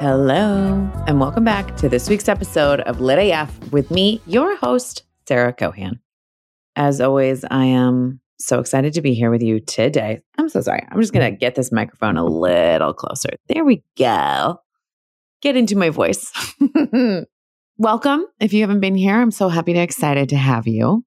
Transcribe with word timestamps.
Hello, 0.00 0.90
and 1.06 1.20
welcome 1.20 1.44
back 1.44 1.76
to 1.76 1.88
this 1.88 2.08
week's 2.08 2.28
episode 2.28 2.80
of 2.80 3.02
Lit 3.02 3.18
AF 3.18 3.70
with 3.70 3.90
me, 3.90 4.22
your 4.26 4.56
host, 4.56 5.02
Sarah 5.26 5.52
Cohan. 5.52 6.00
As 6.76 6.98
always, 7.02 7.44
I 7.50 7.66
am 7.66 8.20
so 8.38 8.58
excited 8.58 8.94
to 8.94 9.02
be 9.02 9.12
here 9.12 9.30
with 9.30 9.42
you 9.42 9.60
today. 9.60 10.22
I'm 10.38 10.48
so 10.48 10.62
sorry. 10.62 10.86
I'm 10.88 11.00
just 11.00 11.12
going 11.12 11.30
to 11.30 11.36
get 11.36 11.56
this 11.56 11.70
microphone 11.70 12.16
a 12.16 12.24
little 12.24 12.94
closer. 12.94 13.30
There 13.48 13.66
we 13.66 13.82
go. 13.98 14.60
Get 15.40 15.56
into 15.56 15.76
my 15.76 15.90
voice. 15.90 16.32
Welcome. 17.78 18.24
If 18.40 18.52
you 18.52 18.60
haven't 18.62 18.80
been 18.80 18.96
here, 18.96 19.20
I'm 19.20 19.30
so 19.30 19.48
happy 19.48 19.72
and 19.72 19.80
excited 19.80 20.28
to 20.30 20.36
have 20.36 20.66
you. 20.66 21.04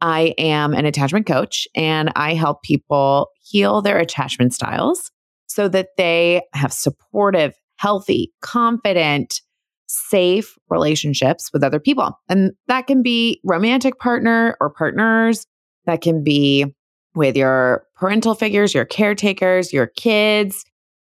I 0.00 0.34
am 0.38 0.72
an 0.74 0.86
attachment 0.86 1.26
coach 1.26 1.68
and 1.74 2.10
I 2.16 2.34
help 2.34 2.62
people 2.62 3.28
heal 3.42 3.82
their 3.82 3.98
attachment 3.98 4.54
styles 4.54 5.10
so 5.46 5.68
that 5.68 5.88
they 5.96 6.42
have 6.54 6.72
supportive, 6.72 7.54
healthy, 7.76 8.32
confident, 8.40 9.40
safe 9.86 10.56
relationships 10.70 11.50
with 11.52 11.62
other 11.62 11.78
people. 11.78 12.18
And 12.28 12.52
that 12.68 12.86
can 12.86 13.02
be 13.02 13.40
romantic 13.44 13.98
partner 13.98 14.56
or 14.60 14.70
partners. 14.70 15.46
That 15.86 16.00
can 16.00 16.24
be 16.24 16.74
with 17.14 17.36
your 17.36 17.86
parental 17.96 18.34
figures, 18.34 18.74
your 18.74 18.86
caretakers, 18.86 19.72
your 19.72 19.86
kids, 19.86 20.64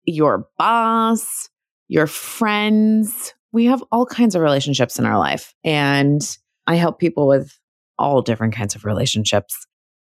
your 0.06 0.48
boss, 0.58 1.50
your 1.88 2.08
friends. 2.08 3.34
We 3.52 3.66
have 3.66 3.84
all 3.92 4.06
kinds 4.06 4.36
of 4.36 4.42
relationships 4.42 5.00
in 5.00 5.06
our 5.06 5.18
life. 5.18 5.54
And 5.64 6.22
I 6.68 6.76
help 6.76 7.00
people 7.00 7.28
with 7.28 7.58
all 7.98 8.22
different 8.22 8.54
kinds 8.54 8.76
of 8.76 8.86
relationships 8.86 9.66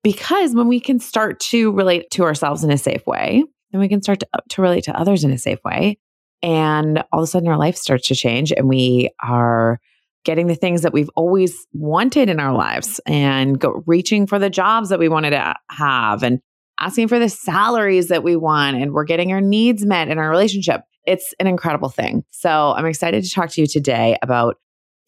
because 0.03 0.53
when 0.53 0.67
we 0.67 0.80
can 0.80 1.00
start 1.00 1.39
to 1.39 1.72
relate 1.72 2.12
to 2.12 2.23
ourselves 2.23 2.64
in 2.64 2.72
a 2.72 2.78
safe 2.78 3.06
way, 3.08 3.44
then 3.72 3.81
we 3.81 3.88
can 3.88 4.02
start 4.02 4.20
to, 4.20 4.28
to 4.50 4.62
relate 4.62 4.84
to 4.86 4.97
others 4.97 5.23
in 5.23 5.31
a 5.31 5.38
safe 5.38 5.59
way. 5.64 5.97
And 6.42 7.03
all 7.12 7.20
of 7.20 7.23
a 7.23 7.28
sudden, 7.28 7.47
our 7.47 7.58
life 7.58 7.78
starts 7.78 8.09
to 8.09 8.16
change 8.16 8.52
and 8.52 8.67
we 8.67 9.09
are 9.22 9.80
getting 10.25 10.47
the 10.47 10.56
things 10.56 10.81
that 10.81 10.94
we've 10.94 11.09
always 11.16 11.66
wanted 11.73 12.30
in 12.30 12.40
our 12.40 12.53
lives 12.53 13.00
and 13.06 13.59
go, 13.59 13.84
reaching 13.86 14.28
for 14.28 14.40
the 14.40 14.50
jobs 14.50 14.90
that 14.90 15.00
we 15.00 15.09
wanted 15.09 15.31
to 15.31 15.56
have 15.69 16.23
and 16.23 16.40
asking 16.80 17.08
for 17.08 17.19
the 17.19 17.30
salaries 17.30 18.09
that 18.09 18.23
we 18.23 18.36
want. 18.36 18.78
And 18.78 18.94
we're 18.94 19.03
getting 19.06 19.31
our 19.31 19.42
needs 19.42 19.86
met 19.86 20.09
in 20.09 20.17
our 20.17 20.30
relationship. 20.30 20.81
It's 21.06 21.34
an 21.40 21.48
incredible 21.48 21.90
thing. 21.90 22.23
So 22.32 22.73
I'm 22.76 22.86
excited 22.86 23.23
to 23.23 23.30
talk 23.30 23.50
to 23.52 23.62
you 23.62 23.68
today 23.68 24.18
about 24.22 24.58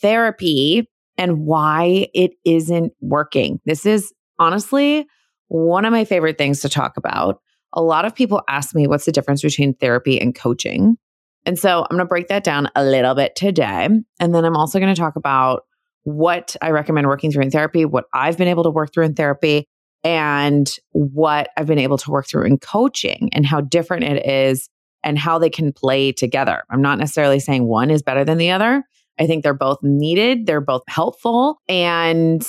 therapy 0.02 0.90
and 1.18 1.46
why 1.46 2.08
it 2.14 2.32
isn't 2.44 2.94
working. 3.02 3.60
This 3.66 3.86
is 3.86 4.14
honestly 4.40 5.08
one 5.48 5.86
of 5.86 5.92
my 5.92 6.06
favorite 6.06 6.38
things 6.38 6.62
to 6.62 6.70
talk 6.70 6.98
about. 6.98 7.40
A 7.74 7.82
lot 7.82 8.06
of 8.06 8.16
people 8.16 8.42
ask 8.48 8.76
me 8.76 8.88
what's 8.88 9.06
the 9.06 9.12
difference 9.12 9.42
between 9.42 9.74
therapy 9.76 10.20
and 10.20 10.36
coaching. 10.36 10.98
And 11.46 11.60
so 11.60 11.82
I'm 11.84 11.98
going 11.98 12.00
to 12.00 12.06
break 12.06 12.28
that 12.28 12.44
down 12.44 12.70
a 12.76 12.84
little 12.84 13.16
bit 13.16 13.36
today. 13.36 13.88
And 14.20 14.36
then 14.36 14.46
I'm 14.46 14.58
also 14.58 14.80
going 14.80 14.94
to 14.94 15.00
talk 15.00 15.16
about 15.16 15.64
what 16.04 16.56
I 16.62 16.72
recommend 16.72 17.08
working 17.08 17.32
through 17.32 17.44
in 17.44 17.52
therapy, 17.52 17.86
what 17.86 18.06
I've 18.14 18.38
been 18.38 18.48
able 18.48 18.64
to 18.64 18.70
work 18.70 18.94
through 18.94 19.06
in 19.06 19.16
therapy, 19.16 19.68
and 20.04 20.72
what 20.92 21.50
I've 21.58 21.66
been 21.66 21.80
able 21.80 21.98
to 21.98 22.12
work 22.12 22.28
through 22.28 22.46
in 22.46 22.60
coaching 22.60 23.30
and 23.34 23.46
how 23.46 23.62
different 23.62 24.04
it 24.04 24.26
is 24.26 24.70
and 25.06 25.18
how 25.18 25.40
they 25.40 25.50
can 25.50 25.72
play 25.72 26.12
together. 26.12 26.64
I'm 26.70 26.82
not 26.82 26.98
necessarily 26.98 27.40
saying 27.40 27.66
one 27.66 27.92
is 27.92 28.02
better 28.02 28.26
than 28.26 28.38
the 28.38 28.52
other. 28.52 28.84
I 29.18 29.28
think 29.28 29.44
they're 29.44 29.54
both 29.54 29.78
needed, 29.82 30.48
they're 30.48 30.60
both 30.60 30.84
helpful. 30.88 31.62
And 31.70 32.46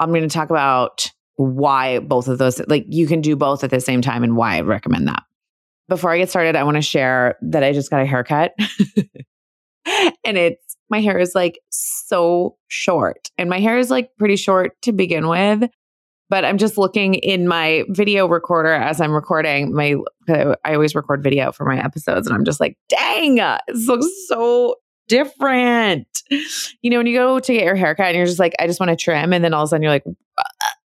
I'm 0.00 0.10
going 0.10 0.22
to 0.22 0.28
talk 0.28 0.48
about 0.48 1.10
why 1.34 1.98
both 1.98 2.28
of 2.28 2.38
those, 2.38 2.60
like 2.68 2.86
you 2.88 3.06
can 3.06 3.20
do 3.20 3.36
both 3.36 3.64
at 3.64 3.70
the 3.70 3.80
same 3.80 4.00
time 4.00 4.22
and 4.22 4.36
why 4.36 4.56
I 4.56 4.60
recommend 4.62 5.08
that. 5.08 5.24
Before 5.88 6.10
I 6.10 6.18
get 6.18 6.30
started, 6.30 6.56
I 6.56 6.62
want 6.62 6.76
to 6.76 6.82
share 6.82 7.36
that 7.42 7.64
I 7.64 7.72
just 7.72 7.90
got 7.90 8.00
a 8.00 8.06
haircut. 8.06 8.52
and 10.24 10.38
it's 10.38 10.76
my 10.88 11.00
hair 11.00 11.18
is 11.18 11.34
like 11.34 11.58
so 11.70 12.56
short. 12.68 13.30
And 13.36 13.50
my 13.50 13.58
hair 13.58 13.76
is 13.76 13.90
like 13.90 14.10
pretty 14.18 14.36
short 14.36 14.80
to 14.82 14.92
begin 14.92 15.28
with. 15.28 15.68
But 16.32 16.46
I'm 16.46 16.56
just 16.56 16.78
looking 16.78 17.12
in 17.12 17.46
my 17.46 17.84
video 17.90 18.26
recorder 18.26 18.72
as 18.72 19.02
I'm 19.02 19.12
recording 19.12 19.74
my 19.74 19.96
I 20.30 20.56
always 20.72 20.94
record 20.94 21.22
video 21.22 21.52
for 21.52 21.66
my 21.66 21.78
episodes 21.78 22.26
and 22.26 22.34
I'm 22.34 22.46
just 22.46 22.58
like, 22.58 22.78
dang, 22.88 23.34
this 23.68 23.86
looks 23.86 24.06
so 24.28 24.76
different. 25.08 26.06
You 26.80 26.90
know, 26.90 26.96
when 26.96 27.06
you 27.06 27.18
go 27.18 27.38
to 27.38 27.52
get 27.52 27.64
your 27.64 27.74
haircut 27.74 28.06
and 28.06 28.16
you're 28.16 28.24
just 28.24 28.38
like, 28.38 28.54
I 28.58 28.66
just 28.66 28.80
want 28.80 28.88
to 28.88 28.96
trim. 28.96 29.34
And 29.34 29.44
then 29.44 29.52
all 29.52 29.64
of 29.64 29.66
a 29.66 29.68
sudden 29.68 29.82
you're 29.82 29.92
like, 29.92 30.06
uh, 30.06 30.42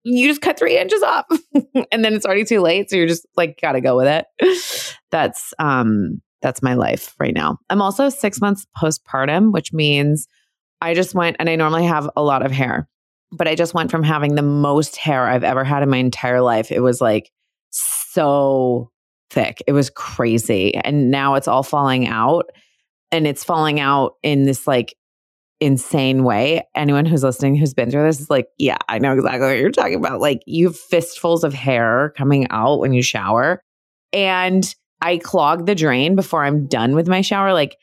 you 0.03 0.28
just 0.28 0.43
cut 0.43 0.59
three 0.59 0.77
inches 0.77 1.03
off 1.03 1.25
and 1.91 2.05
then 2.05 2.12
it's 2.12 2.27
already 2.27 2.45
too 2.45 2.61
late. 2.61 2.91
So 2.91 2.97
you're 2.97 3.09
just 3.09 3.27
like, 3.39 3.59
gotta 3.62 3.81
go 3.81 3.97
with 3.97 4.09
it. 4.09 4.97
That's, 5.11 5.55
um, 5.59 6.21
that's 6.43 6.62
my 6.62 6.75
life 6.75 7.15
right 7.19 7.33
now. 7.33 7.57
I'm 7.71 7.81
also 7.81 8.11
six 8.11 8.43
months 8.43 8.67
postpartum, 8.77 9.55
which 9.55 9.72
means 9.72 10.28
I 10.83 10.93
just 10.93 11.15
went 11.15 11.37
and 11.41 11.49
I 11.49 11.57
normally 11.57 11.87
have 11.87 12.11
a 12.15 12.22
lot 12.22 12.45
of 12.45 12.53
hair, 12.53 12.91
but 13.33 13.49
I 13.49 13.55
just 13.55 13.75
went 13.75 13.91
from 13.91 14.03
having 14.03 14.35
the 14.35 14.43
most 14.43 14.97
hair 14.97 15.27
I've 15.27 15.45
ever 15.45 15.65
had 15.65 15.83
in 15.83 15.91
my 15.91 15.99
entire 15.99 16.41
life. 16.41 16.73
It 16.73 16.81
was 16.81 17.01
like 17.01 17.31
so 17.71 18.91
thick. 19.31 19.63
It 19.67 19.73
was 19.73 19.91
crazy. 19.91 20.75
And 20.75 21.11
now 21.11 21.35
it's 21.35 21.49
all 21.49 21.63
falling 21.63 22.07
out 22.07 22.47
and 23.13 23.27
it's 23.27 23.45
falling 23.45 23.81
out 23.81 24.15
in 24.23 24.45
this 24.45 24.67
like 24.67 24.95
insane 25.61 26.25
way. 26.25 26.67
Anyone 26.75 27.07
who's 27.07 27.23
listening 27.23 27.55
who's 27.55 27.75
been 27.75 27.91
through 27.91 28.05
this 28.05 28.21
is 28.21 28.31
like, 28.31 28.49
yeah, 28.59 28.79
I 28.89 28.99
know 28.99 29.13
exactly 29.13 29.47
what 29.47 29.59
you're 29.59 29.71
talking 29.71 29.97
about. 29.97 30.21
Like 30.21 30.41
you 30.47 30.69
have 30.69 30.77
fistfuls 30.77 31.45
of 31.45 31.55
hair 31.55 32.13
coming 32.17 32.49
out 32.51 32.81
when 32.81 32.93
you 32.93 33.03
shower. 33.03 33.63
And 34.13 34.75
I 35.01 35.19
clog 35.19 35.67
the 35.67 35.75
drain 35.75 36.17
before 36.17 36.45
I'm 36.45 36.67
done 36.67 36.95
with 36.95 37.09
my 37.09 37.21
shower. 37.21 37.53
Like 37.53 37.77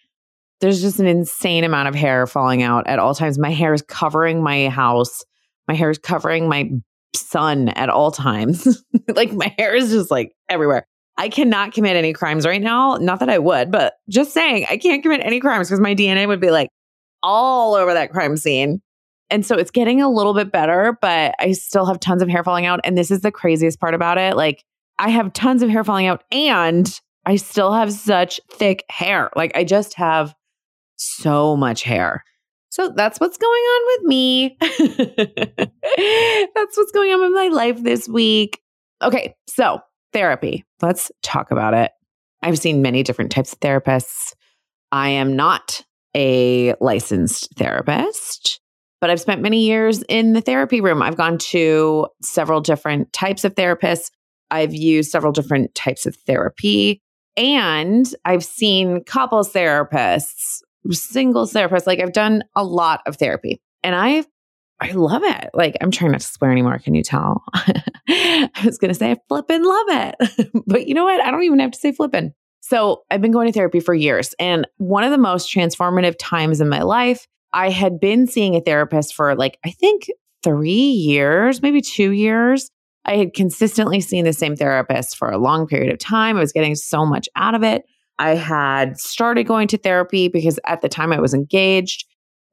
there's 0.59 0.81
just 0.81 0.99
an 0.99 1.07
insane 1.07 1.63
amount 1.63 1.87
of 1.87 1.95
hair 1.95 2.25
falling 2.27 2.63
out 2.63 2.87
at 2.87 2.99
all 2.99 3.15
times. 3.15 3.37
My 3.37 3.51
hair 3.51 3.73
is 3.73 3.83
covering 3.83 4.41
my 4.41 4.69
house. 4.69 5.23
My 5.67 5.73
hair 5.73 5.89
is 5.89 5.97
covering 5.97 6.47
my 6.47 6.69
son 7.15 7.69
at 7.69 7.89
all 7.89 8.11
times. 8.11 8.83
like 9.15 9.33
my 9.33 9.53
hair 9.57 9.75
is 9.75 9.91
just 9.91 10.11
like 10.11 10.33
everywhere. 10.49 10.85
I 11.17 11.29
cannot 11.29 11.73
commit 11.73 11.95
any 11.95 12.13
crimes 12.13 12.45
right 12.45 12.61
now. 12.61 12.95
Not 12.95 13.19
that 13.19 13.29
I 13.29 13.39
would, 13.39 13.71
but 13.71 13.95
just 14.07 14.33
saying, 14.33 14.67
I 14.69 14.77
can't 14.77 15.01
commit 15.01 15.21
any 15.23 15.39
crimes 15.39 15.67
because 15.67 15.79
my 15.79 15.95
DNA 15.95 16.27
would 16.27 16.39
be 16.39 16.51
like 16.51 16.69
all 17.23 17.73
over 17.73 17.93
that 17.93 18.11
crime 18.11 18.37
scene. 18.37 18.81
And 19.29 19.45
so 19.45 19.55
it's 19.55 19.71
getting 19.71 20.01
a 20.01 20.09
little 20.09 20.33
bit 20.33 20.51
better, 20.51 20.97
but 21.01 21.35
I 21.39 21.51
still 21.53 21.85
have 21.87 21.99
tons 21.99 22.21
of 22.21 22.29
hair 22.29 22.43
falling 22.43 22.65
out. 22.65 22.79
And 22.83 22.97
this 22.97 23.11
is 23.11 23.21
the 23.21 23.31
craziest 23.31 23.79
part 23.79 23.93
about 23.93 24.17
it. 24.17 24.37
Like, 24.37 24.63
I 24.99 25.09
have 25.09 25.33
tons 25.33 25.61
of 25.61 25.69
hair 25.69 25.83
falling 25.83 26.07
out 26.07 26.23
and 26.31 26.89
I 27.25 27.35
still 27.35 27.73
have 27.73 27.91
such 27.91 28.39
thick 28.51 28.85
hair. 28.89 29.29
Like, 29.35 29.51
I 29.55 29.63
just 29.63 29.95
have 29.95 30.33
so 30.95 31.57
much 31.57 31.83
hair. 31.83 32.23
So 32.77 32.93
that's 32.95 33.19
what's 33.19 33.39
going 33.39 33.63
on 33.63 33.81
with 33.87 34.07
me. 34.07 34.55
that's 36.53 36.77
what's 36.77 36.91
going 36.91 37.11
on 37.11 37.21
with 37.21 37.31
my 37.31 37.47
life 37.47 37.81
this 37.81 38.07
week. 38.07 38.61
Okay, 39.01 39.35
so 39.47 39.79
therapy. 40.13 40.63
Let's 40.83 41.11
talk 41.23 41.49
about 41.49 41.73
it. 41.73 41.89
I've 42.43 42.59
seen 42.59 42.83
many 42.83 43.01
different 43.01 43.31
types 43.31 43.51
of 43.51 43.59
therapists. 43.61 44.35
I 44.91 45.09
am 45.09 45.35
not 45.35 45.81
a 46.15 46.75
licensed 46.79 47.49
therapist, 47.55 48.61
but 49.01 49.09
I've 49.09 49.21
spent 49.21 49.41
many 49.41 49.61
years 49.61 50.03
in 50.07 50.33
the 50.33 50.41
therapy 50.41 50.79
room. 50.79 51.01
I've 51.01 51.17
gone 51.17 51.39
to 51.39 52.05
several 52.21 52.61
different 52.61 53.11
types 53.11 53.43
of 53.43 53.55
therapists. 53.55 54.11
I've 54.51 54.75
used 54.75 55.09
several 55.09 55.31
different 55.31 55.73
types 55.73 56.05
of 56.05 56.15
therapy. 56.27 57.01
And 57.37 58.07
I've 58.23 58.45
seen 58.45 59.03
couples 59.03 59.51
therapists, 59.51 60.61
singles 60.93 61.53
therapist. 61.53 61.87
Like 61.87 61.99
I've 61.99 62.13
done 62.13 62.43
a 62.55 62.63
lot 62.63 63.01
of 63.05 63.17
therapy. 63.17 63.61
And 63.83 63.95
I 63.95 64.23
I 64.79 64.91
love 64.91 65.23
it. 65.23 65.49
Like 65.53 65.75
I'm 65.81 65.91
trying 65.91 66.11
not 66.11 66.21
to 66.21 66.27
swear 66.27 66.51
anymore. 66.51 66.79
Can 66.79 66.93
you 66.93 67.03
tell? 67.03 67.43
I 67.53 68.49
was 68.63 68.77
to 68.77 68.93
say 68.93 69.11
I 69.11 69.17
flippin' 69.27 69.63
love 69.63 69.85
it. 69.89 70.51
but 70.67 70.87
you 70.87 70.93
know 70.93 71.05
what? 71.05 71.21
I 71.21 71.31
don't 71.31 71.43
even 71.43 71.59
have 71.59 71.71
to 71.71 71.79
say 71.79 71.91
flippin'. 71.91 72.33
So 72.61 73.03
I've 73.09 73.21
been 73.21 73.31
going 73.31 73.47
to 73.47 73.53
therapy 73.53 73.79
for 73.79 73.93
years. 73.93 74.35
And 74.39 74.67
one 74.77 75.03
of 75.03 75.11
the 75.11 75.17
most 75.17 75.53
transformative 75.53 76.15
times 76.19 76.59
in 76.61 76.69
my 76.69 76.81
life, 76.81 77.25
I 77.53 77.69
had 77.69 77.99
been 77.99 78.27
seeing 78.27 78.55
a 78.55 78.61
therapist 78.61 79.15
for 79.15 79.35
like, 79.35 79.57
I 79.65 79.71
think 79.71 80.07
three 80.43 80.71
years, 80.71 81.61
maybe 81.61 81.81
two 81.81 82.11
years. 82.11 82.69
I 83.05 83.15
had 83.15 83.33
consistently 83.33 84.01
seen 84.01 84.25
the 84.25 84.33
same 84.33 84.55
therapist 84.55 85.15
for 85.15 85.31
a 85.31 85.37
long 85.37 85.65
period 85.65 85.91
of 85.93 85.99
time. 85.99 86.35
I 86.35 86.41
was 86.41 86.51
getting 86.51 86.75
so 86.75 87.05
much 87.05 87.29
out 87.35 87.55
of 87.55 87.63
it. 87.63 87.83
I 88.19 88.35
had 88.35 88.99
started 88.99 89.45
going 89.45 89.67
to 89.69 89.77
therapy 89.77 90.27
because 90.27 90.59
at 90.65 90.81
the 90.81 90.89
time 90.89 91.13
I 91.13 91.19
was 91.19 91.33
engaged 91.33 92.05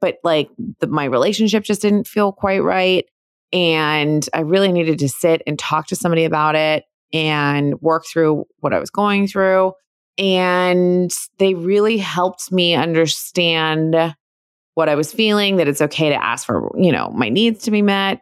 but 0.04 0.18
like 0.22 0.50
the, 0.80 0.86
my 0.86 1.06
relationship 1.06 1.64
just 1.64 1.80
didn't 1.80 2.06
feel 2.06 2.30
quite 2.30 2.62
right. 2.62 3.06
And 3.54 4.28
I 4.34 4.40
really 4.40 4.70
needed 4.70 4.98
to 4.98 5.08
sit 5.08 5.40
and 5.46 5.58
talk 5.58 5.86
to 5.86 5.96
somebody 5.96 6.24
about 6.26 6.56
it 6.56 6.84
and 7.14 7.80
work 7.80 8.04
through 8.06 8.44
what 8.58 8.74
I 8.74 8.80
was 8.80 8.90
going 8.90 9.26
through. 9.26 9.72
And 10.18 11.10
they 11.38 11.54
really 11.54 11.96
helped 11.96 12.52
me 12.52 12.74
understand 12.74 14.14
what 14.74 14.90
I 14.90 14.94
was 14.94 15.10
feeling, 15.10 15.56
that 15.56 15.68
it's 15.68 15.80
okay 15.80 16.10
to 16.10 16.22
ask 16.22 16.44
for, 16.44 16.70
you 16.76 16.92
know, 16.92 17.08
my 17.14 17.30
needs 17.30 17.62
to 17.64 17.70
be 17.70 17.80
met. 17.80 18.20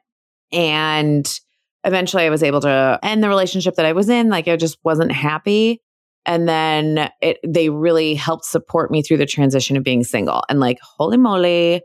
And 0.52 1.28
eventually 1.82 2.22
I 2.22 2.30
was 2.30 2.44
able 2.44 2.60
to 2.60 3.00
end 3.02 3.24
the 3.24 3.28
relationship 3.28 3.74
that 3.74 3.86
I 3.86 3.92
was 3.92 4.08
in. 4.08 4.28
Like 4.28 4.46
I 4.46 4.54
just 4.54 4.78
wasn't 4.84 5.10
happy. 5.10 5.82
And 6.24 6.48
then 6.48 7.10
it, 7.20 7.38
they 7.46 7.68
really 7.68 8.14
helped 8.14 8.44
support 8.44 8.90
me 8.90 9.02
through 9.02 9.16
the 9.16 9.26
transition 9.26 9.76
of 9.76 9.82
being 9.82 10.04
single. 10.04 10.44
And 10.48 10.60
like, 10.60 10.78
holy 10.80 11.16
moly, 11.16 11.82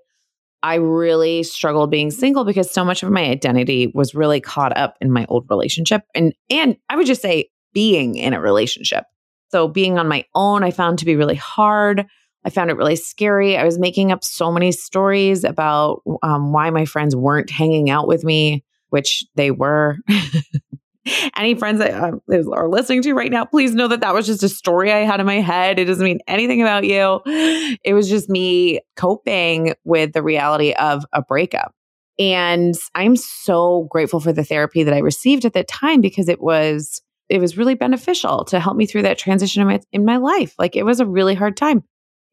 I 0.63 0.75
really 0.75 1.43
struggled 1.43 1.91
being 1.91 2.11
single 2.11 2.43
because 2.43 2.71
so 2.71 2.83
much 2.83 3.03
of 3.03 3.11
my 3.11 3.25
identity 3.25 3.91
was 3.93 4.15
really 4.15 4.41
caught 4.41 4.75
up 4.77 4.95
in 5.01 5.11
my 5.11 5.25
old 5.29 5.45
relationship. 5.49 6.03
And 6.15 6.33
and 6.49 6.77
I 6.89 6.95
would 6.95 7.07
just 7.07 7.21
say 7.21 7.49
being 7.73 8.15
in 8.15 8.33
a 8.33 8.41
relationship. 8.41 9.05
So 9.49 9.67
being 9.67 9.97
on 9.97 10.07
my 10.07 10.25
own, 10.35 10.63
I 10.63 10.71
found 10.71 10.99
to 10.99 11.05
be 11.05 11.15
really 11.15 11.35
hard. 11.35 12.05
I 12.43 12.49
found 12.49 12.69
it 12.69 12.77
really 12.77 12.95
scary. 12.95 13.57
I 13.57 13.63
was 13.63 13.77
making 13.77 14.11
up 14.11 14.23
so 14.23 14.51
many 14.51 14.71
stories 14.71 15.43
about 15.43 16.01
um, 16.23 16.53
why 16.53 16.69
my 16.69 16.85
friends 16.85 17.15
weren't 17.15 17.49
hanging 17.49 17.89
out 17.89 18.07
with 18.07 18.23
me, 18.23 18.63
which 18.89 19.23
they 19.35 19.51
were. 19.51 19.97
Any 21.37 21.55
friends 21.55 21.79
that 21.79 21.93
uh, 21.93 22.51
are 22.51 22.69
listening 22.69 23.01
to 23.03 23.13
right 23.13 23.31
now, 23.31 23.45
please 23.45 23.73
know 23.73 23.87
that 23.87 24.01
that 24.01 24.13
was 24.13 24.25
just 24.25 24.43
a 24.43 24.49
story 24.49 24.91
I 24.91 24.99
had 24.99 25.19
in 25.19 25.25
my 25.25 25.41
head. 25.41 25.79
It 25.79 25.85
doesn't 25.85 26.03
mean 26.03 26.19
anything 26.27 26.61
about 26.61 26.83
you. 26.83 27.21
It 27.25 27.93
was 27.93 28.09
just 28.09 28.29
me 28.29 28.81
coping 28.95 29.73
with 29.83 30.13
the 30.13 30.23
reality 30.23 30.73
of 30.73 31.05
a 31.13 31.21
breakup. 31.21 31.73
And 32.19 32.75
I'm 32.95 33.15
so 33.15 33.87
grateful 33.91 34.19
for 34.19 34.33
the 34.33 34.43
therapy 34.43 34.83
that 34.83 34.93
I 34.93 34.99
received 34.99 35.45
at 35.45 35.53
that 35.53 35.67
time 35.67 36.01
because 36.01 36.27
it 36.29 36.41
was 36.41 37.01
it 37.29 37.39
was 37.39 37.57
really 37.57 37.75
beneficial 37.75 38.45
to 38.45 38.59
help 38.59 38.77
me 38.77 38.85
through 38.85 39.01
that 39.01 39.17
transition 39.17 39.61
in 39.61 39.67
my, 39.67 39.79
in 39.91 40.05
my 40.05 40.15
life. 40.15 40.55
Like 40.57 40.77
it 40.77 40.83
was 40.83 41.01
a 41.01 41.05
really 41.05 41.35
hard 41.35 41.57
time. 41.57 41.83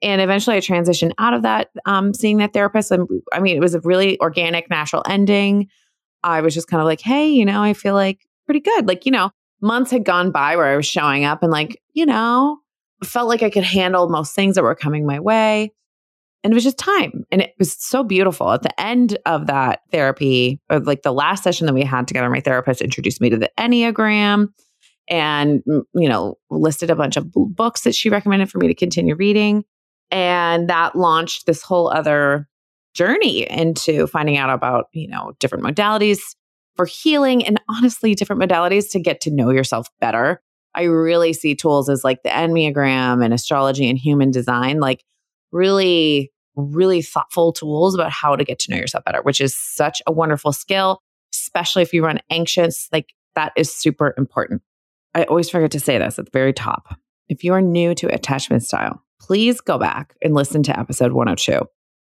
And 0.03 0.21
eventually 0.21 0.57
I 0.57 0.61
transitioned 0.61 1.13
out 1.19 1.35
of 1.35 1.43
that, 1.43 1.71
um, 1.85 2.15
seeing 2.15 2.39
that 2.39 2.53
therapist. 2.53 2.91
And 2.93 3.09
I 3.33 3.41
mean, 3.41 3.57
it 3.57 3.61
was 3.61 3.75
a 3.75 3.81
really 3.81 4.21
organic, 4.21 4.71
natural 4.71 5.03
ending. 5.09 5.69
I 6.23 6.43
was 6.43 6.55
just 6.55 6.69
kind 6.69 6.81
of 6.81 6.87
like, 6.87 7.01
hey, 7.01 7.29
you 7.29 7.45
know, 7.45 7.63
I 7.63 7.73
feel 7.73 7.95
like 7.95 8.21
pretty 8.45 8.61
good. 8.61 8.87
Like, 8.87 9.07
you 9.07 9.13
know, 9.13 9.31
months 9.61 9.91
had 9.91 10.05
gone 10.05 10.31
by 10.31 10.57
where 10.57 10.67
I 10.67 10.77
was 10.77 10.87
showing 10.87 11.25
up 11.25 11.43
and 11.43 11.53
like, 11.53 11.81
you 11.93 12.07
know, 12.07 12.59
felt 13.03 13.29
like 13.29 13.43
I 13.43 13.51
could 13.51 13.65
handle 13.65 14.09
most 14.09 14.35
things 14.35 14.55
that 14.55 14.63
were 14.63 14.75
coming 14.75 15.07
my 15.07 15.21
way. 15.21 15.73
And 16.43 16.53
it 16.53 16.55
was 16.55 16.65
just 16.65 16.79
time. 16.79 17.25
And 17.31 17.41
it 17.41 17.55
was 17.59 17.75
so 17.83 18.05
beautiful. 18.05 18.51
At 18.51 18.63
the 18.63 18.81
end 18.81 19.17
of 19.25 19.47
that 19.47 19.81
therapy, 19.91 20.61
or 20.71 20.79
like 20.81 21.03
the 21.03 21.13
last 21.13 21.43
session 21.43 21.67
that 21.67 21.73
we 21.73 21.83
had 21.83 22.07
together, 22.07 22.29
my 22.29 22.41
therapist 22.41 22.83
introduced 22.83 23.21
me 23.21 23.31
to 23.31 23.39
the 23.39 23.51
Enneagram 23.59 24.49
and 25.09 25.63
mm, 25.69 25.83
you 25.95 26.09
know 26.09 26.37
listed 26.51 26.91
a 26.91 26.97
bunch 26.97 27.17
of 27.17 27.31
books 27.33 27.83
that 27.83 27.95
she 27.95 28.09
recommended 28.09 28.51
for 28.51 28.59
me 28.59 28.67
to 28.67 28.75
continue 28.75 29.15
reading 29.15 29.65
and 30.11 30.69
that 30.69 30.97
launched 30.97 31.47
this 31.47 31.63
whole 31.63 31.89
other 31.91 32.49
journey 32.95 33.49
into 33.51 34.07
finding 34.07 34.37
out 34.37 34.51
about 34.51 34.87
you 34.93 35.09
know 35.09 35.33
different 35.41 35.65
modalities 35.65 36.21
for 36.77 36.87
healing 36.87 37.45
and 37.45 37.61
honestly 37.69 38.15
different 38.15 38.43
modalities 38.43 38.91
to 38.91 39.01
get 39.01 39.21
to 39.21 39.31
know 39.31 39.51
yourself 39.51 39.89
better 40.01 40.41
i 40.75 40.83
really 40.83 41.33
see 41.33 41.55
tools 41.55 41.89
as 41.89 42.05
like 42.05 42.23
the 42.23 42.29
enneagram 42.29 43.25
and 43.25 43.35
astrology 43.35 43.89
and 43.89 43.99
human 43.99 44.31
design 44.31 44.81
like 44.81 45.05
really 45.53 46.31
really 46.57 47.03
thoughtful 47.03 47.53
tools 47.53 47.95
about 47.95 48.11
how 48.11 48.37
to 48.37 48.45
get 48.45 48.59
to 48.59 48.71
know 48.71 48.77
yourself 48.77 49.05
better 49.05 49.23
which 49.23 49.41
is 49.41 49.57
such 49.57 50.01
a 50.07 50.13
wonderful 50.13 50.53
skill 50.53 51.01
especially 51.33 51.83
if 51.83 51.93
you 51.93 52.05
run 52.05 52.21
anxious 52.31 52.89
like 52.93 53.13
that 53.35 53.53
is 53.57 53.75
super 53.75 54.15
important 54.17 54.63
I 55.15 55.25
always 55.25 55.49
forget 55.49 55.71
to 55.73 55.81
say 55.81 55.99
this 55.99 56.19
at 56.19 56.27
the 56.27 56.31
very 56.33 56.53
top. 56.53 56.99
If 57.29 57.45
you 57.45 57.55
are 57.55 57.63
new 57.63 57.95
to 57.95 58.13
attachment 58.13 58.65
style, 58.65 59.03
please 59.21 59.61
go 59.61 59.79
back 59.79 60.15
and 60.23 60.35
listen 60.35 60.63
to 60.65 60.79
episode 60.79 61.13
102. 61.13 61.61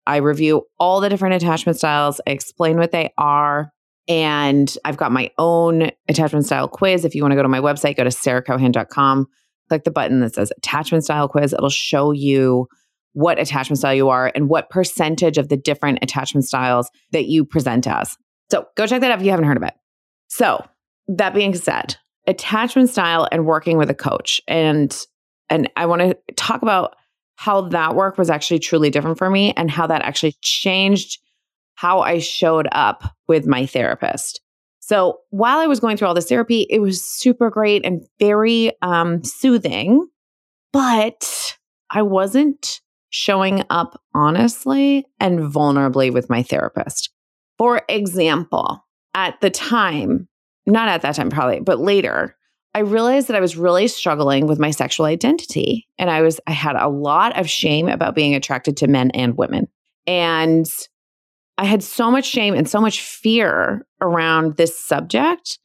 I 0.07 0.18
review 0.18 0.63
all 0.80 1.00
the 1.00 1.09
different 1.09 1.36
attachment 1.36 1.77
styles, 1.77 2.19
I 2.27 2.31
explain 2.31 2.77
what 2.77 2.92
they 2.92 3.13
are, 3.18 3.71
and 4.07 4.75
I've 4.86 4.98
got 4.98 5.12
my 5.12 5.31
own 5.38 5.92
attachment 6.07 6.45
style 6.45 6.68
quiz. 6.68 7.06
If 7.06 7.15
you 7.15 7.21
want 7.21 7.33
to 7.33 7.36
go 7.36 7.44
to 7.44 7.50
my 7.50 7.59
website, 7.59 7.98
go 7.98 8.04
to 8.04 8.09
sarahcohan.com, 8.09 9.27
click 9.69 9.83
the 9.83 9.92
button 9.92 10.21
that 10.21 10.36
says 10.36 10.51
attachment 10.57 11.04
style 11.04 11.27
quiz. 11.27 11.54
It'll 11.54 11.69
show 11.69 12.12
you 12.12 12.68
what 13.13 13.39
attachment 13.39 13.80
style 13.80 13.95
you 13.95 14.09
are 14.09 14.31
and 14.36 14.50
what 14.50 14.69
percentage 14.69 15.38
of 15.38 15.50
the 15.50 15.57
different 15.57 16.00
attachment 16.01 16.45
styles 16.45 16.89
that 17.12 17.25
you 17.25 17.44
present 17.44 17.88
as. 17.88 18.15
So 18.51 18.68
go 18.75 18.86
check 18.86 19.01
that 19.01 19.12
out 19.12 19.19
if 19.19 19.25
you 19.25 19.31
haven't 19.31 19.45
heard 19.45 19.57
of 19.57 19.63
it. 19.63 19.74
So, 20.27 20.65
that 21.09 21.33
being 21.33 21.56
said, 21.56 21.95
attachment 22.27 22.89
style 22.89 23.27
and 23.31 23.45
working 23.45 23.77
with 23.77 23.89
a 23.89 23.95
coach. 23.95 24.42
And 24.48 24.95
and 25.50 25.69
I 25.77 25.86
want 25.86 26.01
to 26.01 26.18
talk 26.36 26.62
about 26.62 26.95
how 27.36 27.69
that 27.69 27.95
work 27.95 28.18
was 28.18 28.30
actually 28.30 28.59
truly 28.59 28.89
different 28.89 29.18
for 29.18 29.30
me 29.30 29.54
and 29.56 29.71
how 29.71 29.88
that 29.88 30.01
actually 30.01 30.36
changed 30.42 31.19
how 31.77 32.00
I 32.00 32.18
showed 32.18 32.68
up 32.71 33.03
with 33.27 33.45
my 33.45 33.68
therapist. 33.68 34.41
So 34.79 35.19
while 35.29 35.59
I 35.59 35.68
was 35.68 35.79
going 35.79 35.95
through 35.95 36.07
all 36.07 36.15
this 36.15 36.27
therapy, 36.27 36.65
it 36.69 36.79
was 36.79 37.06
super 37.06 37.51
great 37.51 37.85
and 37.85 38.03
very 38.19 38.71
um, 38.81 39.24
soothing, 39.24 40.07
but 40.74 41.56
I 41.91 42.01
wasn't 42.01 42.81
showing 43.09 43.63
up 43.69 44.01
honestly 44.15 45.06
and 45.19 45.39
vulnerably 45.39 46.12
with 46.12 46.29
my 46.31 46.41
therapist. 46.41 47.12
For 47.59 47.83
example, 47.88 48.83
at 49.13 49.39
the 49.41 49.51
time, 49.51 50.27
not 50.65 50.89
at 50.89 51.03
that 51.03 51.15
time, 51.15 51.30
probably, 51.30 51.59
but 51.59 51.80
later, 51.80 52.35
I 52.73 52.80
realized 52.80 53.27
that 53.27 53.35
I 53.35 53.41
was 53.41 53.56
really 53.56 53.88
struggling 53.88 54.47
with 54.47 54.57
my 54.57 54.71
sexual 54.71 55.06
identity. 55.06 55.88
And 56.00 56.09
I 56.09 56.21
was, 56.21 56.39
I 56.47 56.51
had 56.53 56.75
a 56.75 56.89
lot 56.89 57.38
of 57.39 57.50
shame 57.50 57.88
about 57.88 58.15
being 58.15 58.33
attracted 58.33 58.77
to 58.77 58.88
men 58.88 59.12
and 59.12 59.38
women. 59.38 59.68
And 60.06 60.65
I 61.57 61.65
had 61.65 61.83
so 61.83 62.12
much 62.12 62.25
shame 62.25 62.54
and 62.54 62.69
so 62.69 62.80
much 62.80 63.01
fear 63.01 63.86
around 64.01 64.57
this 64.57 64.77
subject 64.80 65.59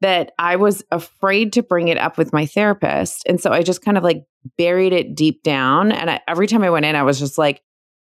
that 0.00 0.32
I 0.38 0.56
was 0.56 0.84
afraid 0.90 1.52
to 1.54 1.62
bring 1.62 1.88
it 1.88 1.98
up 1.98 2.18
with 2.18 2.32
my 2.32 2.46
therapist. 2.46 3.22
And 3.26 3.40
so 3.40 3.50
I 3.50 3.62
just 3.62 3.82
kind 3.82 3.96
of 3.96 4.04
like 4.04 4.24
buried 4.56 4.92
it 4.92 5.14
deep 5.14 5.42
down. 5.42 5.92
And 5.92 6.10
I, 6.10 6.20
every 6.28 6.46
time 6.46 6.62
I 6.62 6.70
went 6.70 6.86
in, 6.86 6.94
I 6.94 7.02
was 7.02 7.18
just 7.18 7.38
like, 7.38 7.62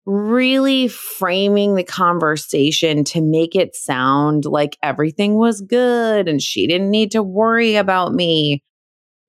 really 0.07 0.89
framing 0.89 1.75
the 1.75 1.85
conversation 1.85 3.05
to 3.05 3.21
make 3.21 3.55
it 3.55 3.77
sound 3.77 4.45
like 4.45 4.77
everything 4.83 5.37
was 5.37 5.61
good 5.61 6.27
and 6.27 6.43
she 6.43 6.67
didn't 6.67 6.91
need 6.91 7.11
to 7.13 7.23
worry 7.23 7.77
about 7.77 8.15
me. 8.15 8.63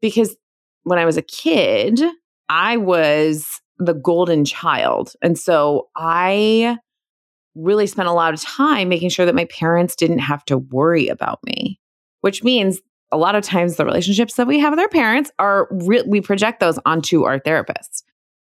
Because 0.02 0.36
when 0.84 0.98
I 0.98 1.06
was 1.06 1.18
a 1.18 1.22
kid, 1.22 2.02
I 2.50 2.78
was 2.78 3.62
the 3.78 3.94
golden 3.94 4.46
child. 4.46 5.14
And 5.22 5.38
so 5.38 5.90
I 5.96 6.78
really 7.56 7.88
spent 7.88 8.08
a 8.08 8.14
lot 8.14 8.34
of 8.34 8.42
time 8.42 8.90
making 8.90 9.10
sure 9.10 9.26
that 9.26 9.36
my 9.36 9.46
parents 9.46 9.96
didn't 9.96 10.20
have 10.20 10.44
to 10.46 10.58
worry 10.58 11.08
about 11.08 11.40
me, 11.44 11.80
which 12.22 12.44
means 12.44 12.80
a 13.12 13.18
lot 13.18 13.36
of 13.36 13.44
times 13.44 13.76
the 13.76 13.86
relationships 13.86 14.36
that 14.36 14.48
we 14.48 14.60
have 14.60 14.72
with 14.72 14.80
our 14.80 14.90
parents 14.90 15.32
are 15.38 15.68
re- 15.72 16.04
we 16.08 16.22
project 16.22 16.60
those 16.60 16.80
onto 16.86 17.24
our 17.24 17.40
therapists. 17.40 18.04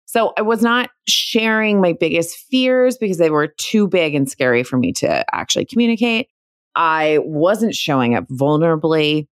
So 0.06 0.32
I 0.36 0.42
was 0.42 0.62
not 0.62 0.90
sharing 1.06 1.80
my 1.80 1.92
biggest 1.92 2.36
fears 2.50 2.96
because 2.96 3.18
they 3.18 3.30
were 3.30 3.48
too 3.58 3.86
big 3.86 4.14
and 4.14 4.28
scary 4.28 4.62
for 4.62 4.78
me 4.78 4.92
to 4.94 5.24
actually 5.34 5.66
communicate. 5.66 6.28
I 6.74 7.18
wasn't 7.22 7.74
showing 7.74 8.14
up 8.14 8.26
vulnerably 8.28 9.28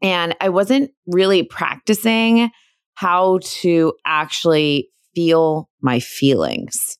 and 0.00 0.34
I 0.40 0.48
wasn't 0.48 0.90
really 1.06 1.42
practicing 1.42 2.50
how 2.94 3.40
to 3.42 3.94
actually 4.06 4.90
feel 5.14 5.68
my 5.80 6.00
feelings. 6.00 6.98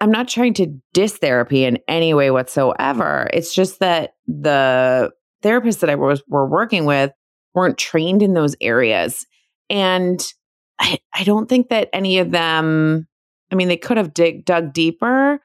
I'm 0.00 0.10
not 0.10 0.28
trying 0.28 0.54
to 0.54 0.66
diss 0.92 1.18
therapy 1.18 1.64
in 1.64 1.78
any 1.88 2.14
way 2.14 2.30
whatsoever. 2.30 3.28
It's 3.32 3.54
just 3.54 3.78
that 3.80 4.14
the 4.26 5.12
therapists 5.42 5.80
that 5.80 5.90
I 5.90 5.94
was 5.94 6.22
were 6.28 6.48
working 6.48 6.84
with 6.84 7.12
weren't 7.54 7.78
trained 7.78 8.22
in 8.22 8.34
those 8.34 8.56
areas. 8.60 9.26
And 9.70 10.24
I, 10.78 10.98
I 11.14 11.24
don't 11.24 11.48
think 11.48 11.68
that 11.68 11.88
any 11.92 12.18
of 12.18 12.32
them, 12.32 13.06
I 13.52 13.54
mean, 13.54 13.68
they 13.68 13.76
could 13.76 13.96
have 13.96 14.12
dig, 14.12 14.44
dug 14.44 14.72
deeper, 14.72 15.40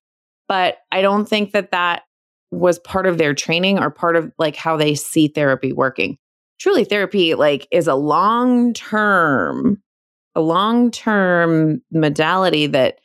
but 0.48 0.78
I 0.92 1.02
don't 1.02 1.28
think 1.28 1.52
that 1.52 1.72
that 1.72 2.04
was 2.52 2.80
part 2.80 3.06
of 3.06 3.18
their 3.18 3.36
training 3.36 3.78
or 3.78 3.92
part 3.92 4.16
of 4.16 4.32
like 4.40 4.56
how 4.56 4.76
they 4.76 4.96
see 4.96 5.28
therapy 5.28 5.72
working. 5.72 6.18
Truly, 6.60 6.84
therapy 6.84 7.36
like 7.36 7.68
is 7.72 7.88
a 7.88 7.96
long 7.96 8.74
term, 8.74 9.82
a 10.36 10.42
long 10.42 10.92
term 10.92 11.82
modality 11.92 12.68
that 12.68 13.00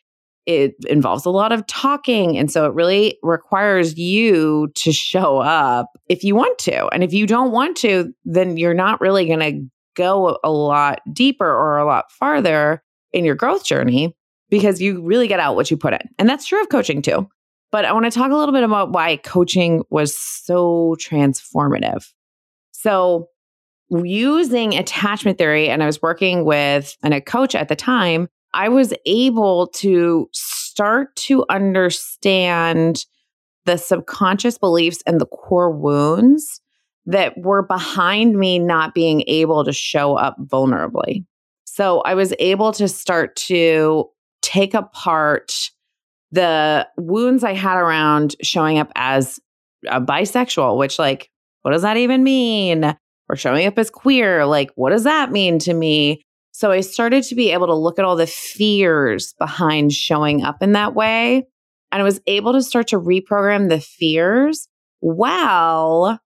it 0.47 0.75
involves 0.87 1.25
a 1.25 1.31
lot 1.31 1.53
of 1.53 1.67
talking. 1.67 2.37
And 2.37 2.51
so 2.51 2.67
it 2.67 2.75
really 2.75 3.19
requires 3.23 3.97
you 3.97 4.69
to 4.75 4.93
show 4.93 5.39
up 5.39 5.91
if 6.09 6.23
you 6.23 6.35
want 6.35 6.59
to. 6.61 6.87
And 6.89 7.03
if 7.03 7.13
you 7.13 7.27
don't 7.27 7.51
want 7.51 7.77
to, 7.79 8.13
then 8.25 8.57
you're 8.57 8.75
not 8.75 9.01
really 9.01 9.27
going 9.27 9.41
to 9.41 9.67
go 9.95 10.39
a 10.45 10.51
lot 10.51 11.01
deeper 11.13 11.47
or 11.47 11.79
a 11.79 11.87
lot 11.87 12.11
farther 12.13 12.83
in 13.13 13.25
your 13.25 13.35
growth 13.35 13.65
journey 13.65 14.15
because 14.51 14.81
you 14.81 15.03
really 15.03 15.29
get 15.29 15.41
out 15.41 15.57
what 15.57 15.71
you 15.71 15.77
put 15.77 15.95
in. 15.95 16.09
And 16.19 16.29
that's 16.29 16.47
true 16.47 16.61
of 16.61 16.69
coaching 16.69 17.01
too. 17.01 17.29
But 17.73 17.85
I 17.85 17.93
want 17.93 18.05
to 18.05 18.11
talk 18.11 18.31
a 18.31 18.37
little 18.37 18.53
bit 18.53 18.63
about 18.63 18.93
why 18.93 19.17
coaching 19.17 19.83
was 19.91 20.17
so 20.17 20.97
transformative. 21.01 22.07
So, 22.71 23.29
using 23.91 24.75
attachment 24.77 25.39
theory, 25.39 25.69
and 25.69 25.83
I 25.83 25.87
was 25.87 26.01
working 26.01 26.45
with 26.45 26.97
and 27.03 27.13
a 27.13 27.21
coach 27.21 27.55
at 27.55 27.69
the 27.69 27.77
time, 27.77 28.29
I 28.55 28.69
was 28.69 28.95
able 29.05 29.67
to 29.69 30.29
start 30.33 31.15
to 31.17 31.45
understand 31.51 33.05
the 33.67 33.77
subconscious 33.77 34.59
beliefs 34.59 35.03
and 35.07 35.21
the 35.21 35.27
core 35.27 35.71
wounds 35.71 36.61
that 37.07 37.37
were 37.37 37.63
behind 37.63 38.39
me 38.39 38.59
not 38.59 38.95
being 38.95 39.25
able 39.27 39.65
to 39.65 39.73
show 39.73 40.17
up 40.17 40.37
vulnerably. 40.41 41.25
So 41.65 42.01
I 42.03 42.15
was 42.15 42.33
able 42.39 42.73
to 42.73 42.89
start 42.89 43.37
to 43.37 44.09
take 44.43 44.75
apart 44.75 45.71
the 46.31 46.87
wounds 46.97 47.45
I 47.45 47.55
had 47.55 47.77
around 47.77 48.37
showing 48.43 48.79
up 48.79 48.93
as 48.95 49.41
a 49.89 50.01
bisexual, 50.01 50.79
which, 50.79 50.99
like, 50.99 51.31
what 51.63 51.73
does 51.73 51.83
that 51.83 51.97
even 51.97 52.23
mean? 52.23 52.97
Or 53.29 53.37
showing 53.37 53.67
up 53.67 53.79
as 53.79 53.91
queer, 53.91 54.47
like, 54.47 54.71
what 54.77 54.91
does 54.91 55.05
that 55.05 55.33
mean 55.33 55.59
to 55.61 55.75
me? 55.75 56.25
So 56.55 56.71
I 56.71 56.83
started 56.83 57.25
to 57.25 57.35
be 57.35 57.51
able 57.51 57.67
to 57.67 57.75
look 57.75 57.99
at 57.99 58.05
all 58.05 58.15
the 58.15 58.29
fears 58.29 59.35
behind 59.41 59.93
showing 59.93 60.45
up 60.45 60.63
in 60.63 60.71
that 60.75 60.95
way. 60.95 61.49
And 61.91 62.01
I 62.01 62.05
was 62.05 62.21
able 62.29 62.53
to 62.53 62.63
start 62.63 62.87
to 62.89 63.01
reprogram 63.01 63.69
the 63.69 63.81
fears 63.81 64.69
while 65.01 66.21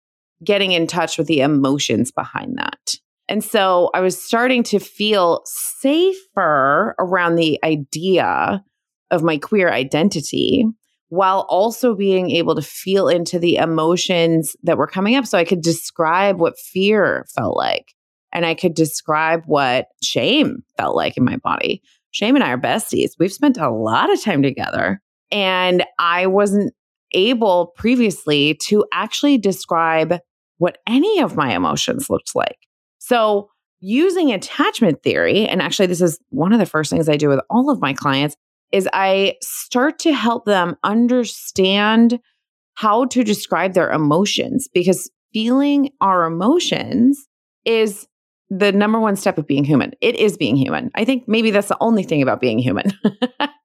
getting 0.45 0.73
in 0.73 0.87
touch 0.87 1.17
with 1.17 1.29
the 1.29 1.41
emotions 1.41 2.13
behind 2.13 2.59
that. 2.59 2.97
And 3.27 3.43
so 3.43 3.89
I 3.95 4.01
was 4.01 4.23
starting 4.23 4.63
to 4.65 4.79
feel 4.79 5.41
safer 5.47 6.95
around 6.99 7.37
the 7.37 7.59
idea 7.65 8.63
of 9.11 9.23
my 9.23 9.39
queer 9.39 9.71
identity 9.71 10.67
while 11.09 11.47
also 11.49 11.95
being 11.95 12.31
able 12.33 12.55
to 12.55 12.61
feel 12.61 13.09
into 13.09 13.39
the 13.39 13.57
emotions 13.57 14.55
that 14.63 14.77
were 14.77 14.87
coming 14.87 15.17
up. 15.17 15.25
So 15.25 15.39
I 15.39 15.45
could 15.45 15.63
describe 15.63 16.39
what 16.39 16.59
fear 16.59 17.25
felt 17.35 17.57
like 17.57 17.95
and 18.33 18.45
I 18.47 18.55
could 18.55 18.75
describe 18.75 19.43
what 19.47 19.89
shame 20.03 20.63
felt 20.77 20.97
like 20.97 21.17
in 21.17 21.25
my 21.25 21.37
body. 21.37 21.83
Shame 22.11 22.35
and 22.35 22.45
I 22.45 22.51
are 22.51 22.59
besties. 22.59 23.13
We've 23.19 23.33
spent 23.33 23.59
a 23.59 23.71
lot 23.71 24.13
of 24.13 24.23
time 24.23 24.43
together. 24.43 25.01
And 25.31 25.85
I 25.99 26.27
wasn't 26.27 26.73
able 27.13 27.73
previously 27.77 28.55
to 28.63 28.85
actually 28.93 29.39
describe 29.39 30.21
what 30.59 30.79
any 30.87 31.21
of 31.21 31.37
my 31.37 31.55
emotions 31.55 32.11
looked 32.11 32.35
like. 32.35 32.59
So, 32.99 33.51
using 33.81 34.33
attachment 34.33 35.03
theory, 35.03 35.47
and 35.47 35.63
actually, 35.63 35.87
this 35.87 36.01
is 36.01 36.19
one 36.31 36.53
of 36.53 36.59
the 36.59 36.67
first 36.67 36.91
things 36.91 37.09
I 37.09 37.17
do 37.17 37.29
with 37.29 37.41
all 37.49 37.71
of 37.71 37.81
my 37.81 37.93
clients, 37.93 38.37
is 38.73 38.89
I 38.93 39.37
start 39.41 39.99
to 40.01 40.13
help 40.13 40.45
them 40.45 40.77
understand 40.83 42.19
how 42.75 43.07
to 43.07 43.25
describe 43.25 43.75
their 43.75 43.91
emotions 43.91 44.69
because 44.73 45.11
feeling 45.33 45.91
our 46.01 46.25
emotions 46.25 47.29
is 47.65 48.07
the 48.51 48.73
number 48.73 48.99
one 48.99 49.17
step 49.17 49.39
of 49.39 49.47
being 49.47 49.65
human. 49.65 49.93
It 50.01 50.17
is 50.17 50.37
being 50.37 50.57
human. 50.57 50.91
I 50.95 51.05
think 51.05 51.29
maybe 51.29 51.51
that's 51.51 51.69
the 51.69 51.77
only 51.81 52.03
thing 52.03 52.23
about 52.23 52.41
being 52.41 52.59
human. 52.59 52.93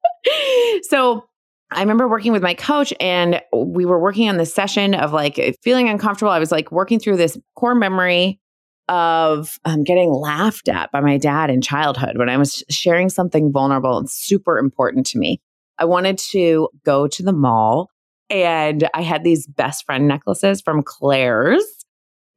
so, 0.83 1.25
I 1.71 1.79
remember 1.79 2.07
working 2.07 2.31
with 2.31 2.43
my 2.43 2.53
coach 2.53 2.93
and 2.99 3.41
we 3.51 3.85
were 3.85 3.99
working 3.99 4.29
on 4.29 4.37
this 4.37 4.53
session 4.53 4.93
of 4.93 5.11
like 5.11 5.57
feeling 5.63 5.89
uncomfortable. 5.89 6.31
I 6.31 6.37
was 6.37 6.51
like 6.51 6.71
working 6.71 6.99
through 6.99 7.17
this 7.17 7.35
core 7.55 7.73
memory 7.73 8.39
of 8.89 9.57
um, 9.65 9.83
getting 9.83 10.11
laughed 10.11 10.67
at 10.69 10.91
by 10.91 10.99
my 10.99 11.17
dad 11.17 11.49
in 11.49 11.61
childhood 11.61 12.17
when 12.17 12.29
I 12.29 12.37
was 12.37 12.63
sharing 12.69 13.09
something 13.09 13.51
vulnerable 13.51 13.97
and 13.97 14.09
super 14.09 14.59
important 14.59 15.05
to 15.07 15.17
me. 15.17 15.41
I 15.79 15.85
wanted 15.85 16.17
to 16.19 16.69
go 16.85 17.07
to 17.07 17.23
the 17.23 17.33
mall 17.33 17.89
and 18.29 18.87
I 18.93 19.01
had 19.01 19.23
these 19.23 19.47
best 19.47 19.85
friend 19.85 20.07
necklaces 20.07 20.61
from 20.61 20.83
Claire's 20.83 21.82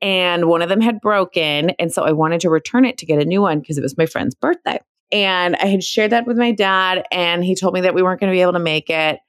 and 0.00 0.46
one 0.46 0.62
of 0.62 0.68
them 0.68 0.80
had 0.80 1.00
broken. 1.00 1.70
And 1.78 1.92
so 1.92 2.02
I 2.04 2.12
wanted 2.12 2.40
to 2.42 2.50
return 2.50 2.84
it 2.84 2.98
to 2.98 3.06
get 3.06 3.20
a 3.20 3.24
new 3.24 3.42
one 3.42 3.60
because 3.60 3.78
it 3.78 3.82
was 3.82 3.96
my 3.96 4.06
friend's 4.06 4.34
birthday. 4.34 4.78
And 5.12 5.56
I 5.56 5.66
had 5.66 5.84
shared 5.84 6.12
that 6.12 6.26
with 6.26 6.36
my 6.36 6.50
dad, 6.50 7.04
and 7.12 7.44
he 7.44 7.54
told 7.54 7.74
me 7.74 7.80
that 7.82 7.94
we 7.94 8.02
weren't 8.02 8.20
going 8.20 8.30
to 8.30 8.36
be 8.36 8.42
able 8.42 8.54
to 8.54 8.58
make 8.58 8.90
it. 8.90 9.20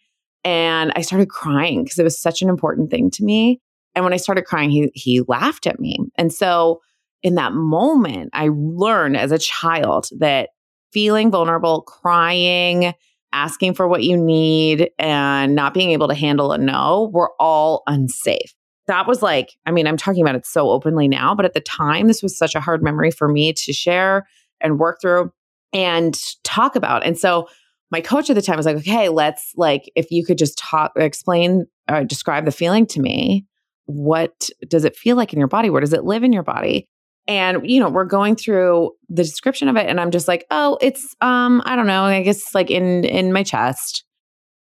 And 0.43 0.91
I 0.95 1.01
started 1.01 1.29
crying 1.29 1.83
because 1.83 1.99
it 1.99 2.03
was 2.03 2.19
such 2.19 2.41
an 2.41 2.49
important 2.49 2.89
thing 2.89 3.11
to 3.11 3.23
me. 3.23 3.61
And 3.95 4.03
when 4.03 4.13
I 4.13 4.17
started 4.17 4.45
crying, 4.45 4.69
he 4.69 4.91
he 4.93 5.21
laughed 5.21 5.67
at 5.67 5.79
me. 5.79 5.97
And 6.15 6.33
so 6.33 6.81
in 7.23 7.35
that 7.35 7.53
moment, 7.53 8.29
I 8.33 8.49
learned 8.51 9.17
as 9.17 9.31
a 9.31 9.39
child 9.39 10.09
that 10.19 10.49
feeling 10.93 11.31
vulnerable, 11.31 11.81
crying, 11.81 12.93
asking 13.33 13.73
for 13.73 13.87
what 13.87 14.03
you 14.03 14.15
need, 14.15 14.89
and 14.97 15.55
not 15.55 15.73
being 15.73 15.91
able 15.91 16.07
to 16.07 16.15
handle 16.15 16.51
a 16.51 16.57
no 16.57 17.09
were 17.13 17.33
all 17.39 17.83
unsafe. 17.87 18.53
That 18.87 19.07
was 19.07 19.21
like, 19.21 19.57
I 19.65 19.71
mean, 19.71 19.87
I'm 19.87 19.97
talking 19.97 20.21
about 20.21 20.35
it 20.35 20.45
so 20.45 20.69
openly 20.69 21.07
now, 21.07 21.35
but 21.35 21.45
at 21.45 21.53
the 21.53 21.61
time, 21.61 22.07
this 22.07 22.23
was 22.23 22.37
such 22.37 22.55
a 22.55 22.59
hard 22.59 22.81
memory 22.81 23.11
for 23.11 23.27
me 23.27 23.53
to 23.53 23.73
share 23.73 24.27
and 24.61 24.79
work 24.79 24.99
through 25.01 25.31
and 25.73 26.17
talk 26.43 26.75
about. 26.75 27.05
And 27.05 27.17
so 27.17 27.47
my 27.91 28.01
coach 28.01 28.29
at 28.29 28.35
the 28.35 28.41
time 28.41 28.57
was 28.57 28.65
like, 28.65 28.77
okay, 28.77 29.09
let's 29.09 29.53
like, 29.55 29.91
if 29.95 30.11
you 30.11 30.25
could 30.25 30.37
just 30.37 30.57
talk, 30.57 30.93
explain, 30.95 31.67
or 31.89 32.03
describe 32.03 32.45
the 32.45 32.51
feeling 32.51 32.85
to 32.87 33.01
me. 33.01 33.45
What 33.85 34.49
does 34.67 34.83
it 34.83 34.97
feel 34.97 35.15
like 35.15 35.31
in 35.31 35.39
your 35.39 35.47
body? 35.47 35.69
Where 35.69 35.81
does 35.81 35.93
it 35.93 36.03
live 36.03 36.23
in 36.23 36.33
your 36.33 36.43
body? 36.43 36.87
And, 37.27 37.69
you 37.69 37.79
know, 37.79 37.89
we're 37.89 38.05
going 38.05 38.35
through 38.35 38.91
the 39.09 39.23
description 39.23 39.67
of 39.67 39.75
it. 39.75 39.87
And 39.87 39.99
I'm 39.99 40.11
just 40.11 40.27
like, 40.27 40.45
oh, 40.49 40.77
it's, 40.81 41.15
um, 41.21 41.61
I 41.65 41.75
don't 41.75 41.87
know, 41.87 42.03
I 42.03 42.23
guess 42.23 42.53
like 42.55 42.71
in, 42.71 43.03
in 43.03 43.33
my 43.33 43.43
chest. 43.43 44.05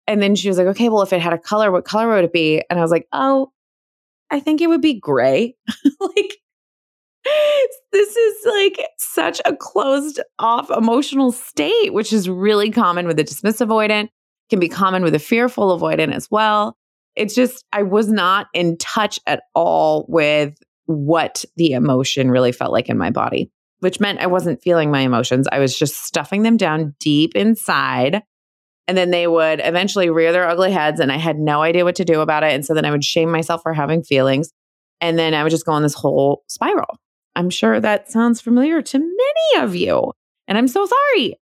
And 0.06 0.22
then 0.22 0.34
she 0.34 0.48
was 0.48 0.58
like, 0.58 0.66
okay, 0.68 0.88
well, 0.88 1.02
if 1.02 1.12
it 1.12 1.20
had 1.20 1.32
a 1.32 1.38
color, 1.38 1.70
what 1.70 1.84
color 1.84 2.08
would 2.08 2.24
it 2.24 2.32
be? 2.32 2.62
And 2.68 2.78
I 2.78 2.82
was 2.82 2.90
like, 2.90 3.06
oh, 3.12 3.52
I 4.32 4.40
think 4.40 4.60
it 4.60 4.68
would 4.68 4.80
be 4.80 4.98
gray. 4.98 5.54
like, 6.00 6.38
this 7.92 8.16
is 8.16 8.46
like 8.46 8.88
such 8.98 9.40
a 9.44 9.54
closed 9.54 10.20
off 10.38 10.70
emotional 10.70 11.30
state, 11.30 11.92
which 11.92 12.12
is 12.12 12.28
really 12.28 12.70
common 12.70 13.06
with 13.06 13.18
a 13.18 13.24
dismiss 13.24 13.60
avoidant, 13.60 14.08
can 14.48 14.58
be 14.58 14.70
common 14.70 15.04
with 15.04 15.14
a 15.14 15.20
fearful 15.20 15.78
avoidant 15.78 16.14
as 16.14 16.30
well. 16.30 16.76
It's 17.14 17.34
just, 17.34 17.64
I 17.72 17.82
was 17.82 18.08
not 18.08 18.46
in 18.54 18.78
touch 18.78 19.20
at 19.26 19.42
all 19.54 20.06
with 20.08 20.54
what 20.86 21.44
the 21.56 21.72
emotion 21.72 22.30
really 22.30 22.52
felt 22.52 22.72
like 22.72 22.88
in 22.88 22.96
my 22.96 23.10
body, 23.10 23.50
which 23.80 24.00
meant 24.00 24.20
I 24.20 24.26
wasn't 24.26 24.62
feeling 24.62 24.90
my 24.90 25.00
emotions. 25.00 25.46
I 25.52 25.58
was 25.58 25.78
just 25.78 26.04
stuffing 26.06 26.42
them 26.42 26.56
down 26.56 26.94
deep 26.98 27.36
inside. 27.36 28.22
And 28.88 28.96
then 28.98 29.10
they 29.10 29.26
would 29.26 29.60
eventually 29.62 30.10
rear 30.10 30.32
their 30.32 30.48
ugly 30.48 30.72
heads, 30.72 31.00
and 31.00 31.12
I 31.12 31.16
had 31.16 31.38
no 31.38 31.62
idea 31.62 31.84
what 31.84 31.96
to 31.96 32.04
do 32.04 32.20
about 32.20 32.42
it. 32.42 32.52
And 32.52 32.64
so 32.64 32.74
then 32.74 32.84
I 32.84 32.90
would 32.90 33.04
shame 33.04 33.30
myself 33.30 33.62
for 33.62 33.72
having 33.72 34.02
feelings. 34.02 34.52
And 35.00 35.18
then 35.18 35.34
I 35.34 35.42
would 35.42 35.50
just 35.50 35.66
go 35.66 35.72
on 35.72 35.82
this 35.82 35.94
whole 35.94 36.42
spiral. 36.48 36.98
I'm 37.34 37.50
sure 37.50 37.80
that 37.80 38.10
sounds 38.10 38.40
familiar 38.40 38.82
to 38.82 38.98
many 38.98 39.64
of 39.64 39.74
you. 39.74 40.12
And 40.48 40.58
I'm 40.58 40.68
so 40.68 40.86
sorry. 40.86 41.36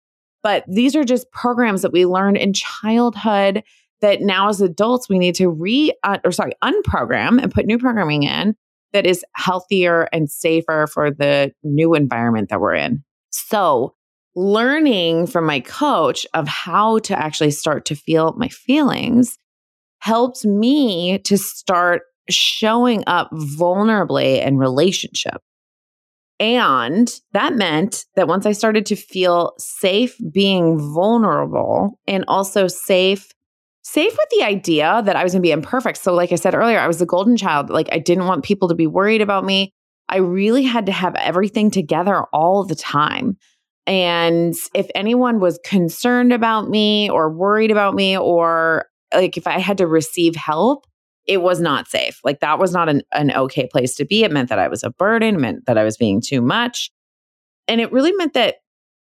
But 0.42 0.64
these 0.68 0.94
are 0.94 1.04
just 1.04 1.30
programs 1.32 1.82
that 1.82 1.92
we 1.92 2.06
learned 2.06 2.36
in 2.36 2.52
childhood 2.52 3.62
that 4.00 4.20
now 4.20 4.48
as 4.48 4.60
adults 4.60 5.08
we 5.08 5.18
need 5.18 5.34
to 5.36 5.48
re 5.48 5.92
uh, 6.04 6.18
or 6.24 6.32
sorry, 6.32 6.52
unprogram 6.62 7.42
and 7.42 7.52
put 7.52 7.66
new 7.66 7.78
programming 7.78 8.22
in 8.22 8.54
that 8.92 9.06
is 9.06 9.24
healthier 9.34 10.08
and 10.12 10.30
safer 10.30 10.86
for 10.86 11.10
the 11.10 11.52
new 11.62 11.94
environment 11.94 12.48
that 12.48 12.60
we're 12.60 12.74
in. 12.74 13.02
So, 13.30 13.94
learning 14.38 15.26
from 15.26 15.44
my 15.44 15.58
coach 15.58 16.24
of 16.32 16.46
how 16.46 17.00
to 17.00 17.18
actually 17.18 17.50
start 17.50 17.84
to 17.84 17.96
feel 17.96 18.34
my 18.36 18.48
feelings 18.48 19.36
helped 19.98 20.44
me 20.44 21.18
to 21.18 21.36
start 21.36 22.02
showing 22.30 23.02
up 23.08 23.28
vulnerably 23.32 24.40
in 24.46 24.56
relationship. 24.56 25.42
And 26.38 27.12
that 27.32 27.56
meant 27.56 28.04
that 28.14 28.28
once 28.28 28.46
I 28.46 28.52
started 28.52 28.86
to 28.86 28.96
feel 28.96 29.54
safe 29.58 30.16
being 30.32 30.78
vulnerable 30.78 31.98
and 32.06 32.24
also 32.28 32.68
safe 32.68 33.32
safe 33.82 34.12
with 34.12 34.28
the 34.38 34.44
idea 34.44 35.02
that 35.04 35.16
I 35.16 35.24
was 35.24 35.32
going 35.32 35.40
to 35.40 35.46
be 35.46 35.50
imperfect. 35.50 35.98
So 35.98 36.12
like 36.12 36.30
I 36.30 36.36
said 36.36 36.54
earlier, 36.54 36.78
I 36.78 36.86
was 36.86 36.98
the 36.98 37.06
golden 37.06 37.36
child. 37.38 37.70
Like 37.70 37.88
I 37.90 37.98
didn't 37.98 38.26
want 38.26 38.44
people 38.44 38.68
to 38.68 38.74
be 38.74 38.86
worried 38.86 39.22
about 39.22 39.44
me. 39.44 39.72
I 40.10 40.18
really 40.18 40.62
had 40.62 40.86
to 40.86 40.92
have 40.92 41.14
everything 41.16 41.70
together 41.70 42.22
all 42.32 42.64
the 42.64 42.74
time. 42.76 43.38
And 43.88 44.54
if 44.74 44.86
anyone 44.94 45.40
was 45.40 45.58
concerned 45.64 46.30
about 46.30 46.68
me 46.68 47.08
or 47.08 47.30
worried 47.30 47.70
about 47.70 47.94
me 47.94 48.18
or 48.18 48.84
like 49.14 49.38
if 49.38 49.46
I 49.46 49.58
had 49.58 49.78
to 49.78 49.86
receive 49.86 50.36
help, 50.36 50.86
it 51.24 51.40
was 51.40 51.58
not 51.58 51.88
safe. 51.88 52.20
Like 52.22 52.40
that 52.40 52.58
was 52.58 52.72
not 52.72 52.90
an, 52.90 53.00
an 53.12 53.34
okay 53.34 53.66
place 53.66 53.94
to 53.96 54.04
be. 54.04 54.24
It 54.24 54.30
meant 54.30 54.50
that 54.50 54.58
I 54.58 54.68
was 54.68 54.84
a 54.84 54.90
burden, 54.90 55.40
meant 55.40 55.64
that 55.64 55.78
I 55.78 55.84
was 55.84 55.96
being 55.96 56.20
too 56.20 56.42
much. 56.42 56.90
And 57.66 57.80
it 57.80 57.90
really 57.90 58.12
meant 58.12 58.34
that 58.34 58.56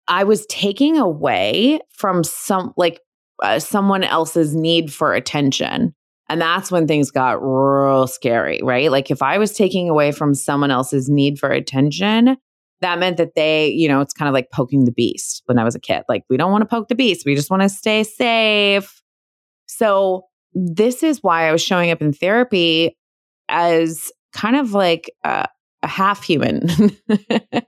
I 0.07 0.23
was 0.23 0.47
taking 0.47 0.97
away 0.97 1.79
from 1.91 2.23
some, 2.23 2.73
like 2.75 3.01
uh, 3.43 3.59
someone 3.59 4.03
else's 4.03 4.55
need 4.55 4.91
for 4.91 5.13
attention. 5.13 5.93
And 6.27 6.41
that's 6.41 6.71
when 6.71 6.87
things 6.87 7.11
got 7.11 7.43
real 7.43 8.07
scary, 8.07 8.61
right? 8.63 8.89
Like 8.89 9.11
if 9.11 9.21
I 9.21 9.37
was 9.37 9.51
taking 9.53 9.89
away 9.89 10.11
from 10.11 10.33
someone 10.33 10.71
else's 10.71 11.07
need 11.07 11.37
for 11.37 11.51
attention, 11.51 12.37
that 12.81 12.99
meant 12.99 13.17
that 13.17 13.35
they, 13.35 13.69
you 13.69 13.87
know, 13.87 14.01
it's 14.01 14.13
kind 14.13 14.27
of 14.27 14.33
like 14.33 14.51
poking 14.51 14.85
the 14.85 14.91
beast 14.91 15.43
when 15.45 15.57
I 15.57 15.63
was 15.63 15.75
a 15.75 15.79
kid. 15.79 16.03
Like 16.09 16.23
we 16.29 16.37
don't 16.37 16.51
want 16.51 16.63
to 16.63 16.67
poke 16.67 16.87
the 16.87 16.95
beast. 16.95 17.25
We 17.25 17.35
just 17.35 17.49
want 17.49 17.63
to 17.63 17.69
stay 17.69 18.03
safe. 18.03 19.01
So 19.67 20.25
this 20.53 21.03
is 21.03 21.23
why 21.23 21.47
I 21.47 21.51
was 21.51 21.61
showing 21.61 21.91
up 21.91 22.01
in 22.01 22.11
therapy 22.11 22.97
as 23.49 24.11
kind 24.33 24.55
of 24.55 24.73
like 24.73 25.11
a, 25.23 25.47
a 25.83 25.87
half 25.87 26.23
human. 26.23 26.65
Not 27.07 27.21
a 27.51 27.63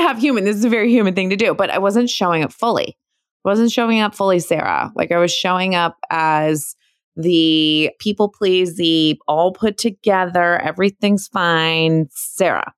half 0.00 0.20
human. 0.20 0.44
This 0.44 0.56
is 0.56 0.64
a 0.64 0.68
very 0.68 0.90
human 0.90 1.14
thing 1.14 1.30
to 1.30 1.36
do, 1.36 1.54
but 1.54 1.70
I 1.70 1.78
wasn't 1.78 2.10
showing 2.10 2.42
up 2.42 2.52
fully. 2.52 2.96
I 3.44 3.48
wasn't 3.48 3.72
showing 3.72 4.00
up 4.00 4.14
fully, 4.14 4.38
Sarah. 4.38 4.92
Like 4.94 5.12
I 5.12 5.18
was 5.18 5.32
showing 5.32 5.74
up 5.74 5.96
as 6.10 6.76
the 7.16 7.90
people 7.98 8.28
please, 8.28 8.76
the 8.76 9.20
all 9.26 9.52
put 9.52 9.78
together, 9.78 10.58
everything's 10.58 11.28
fine, 11.28 12.08
Sarah. 12.10 12.72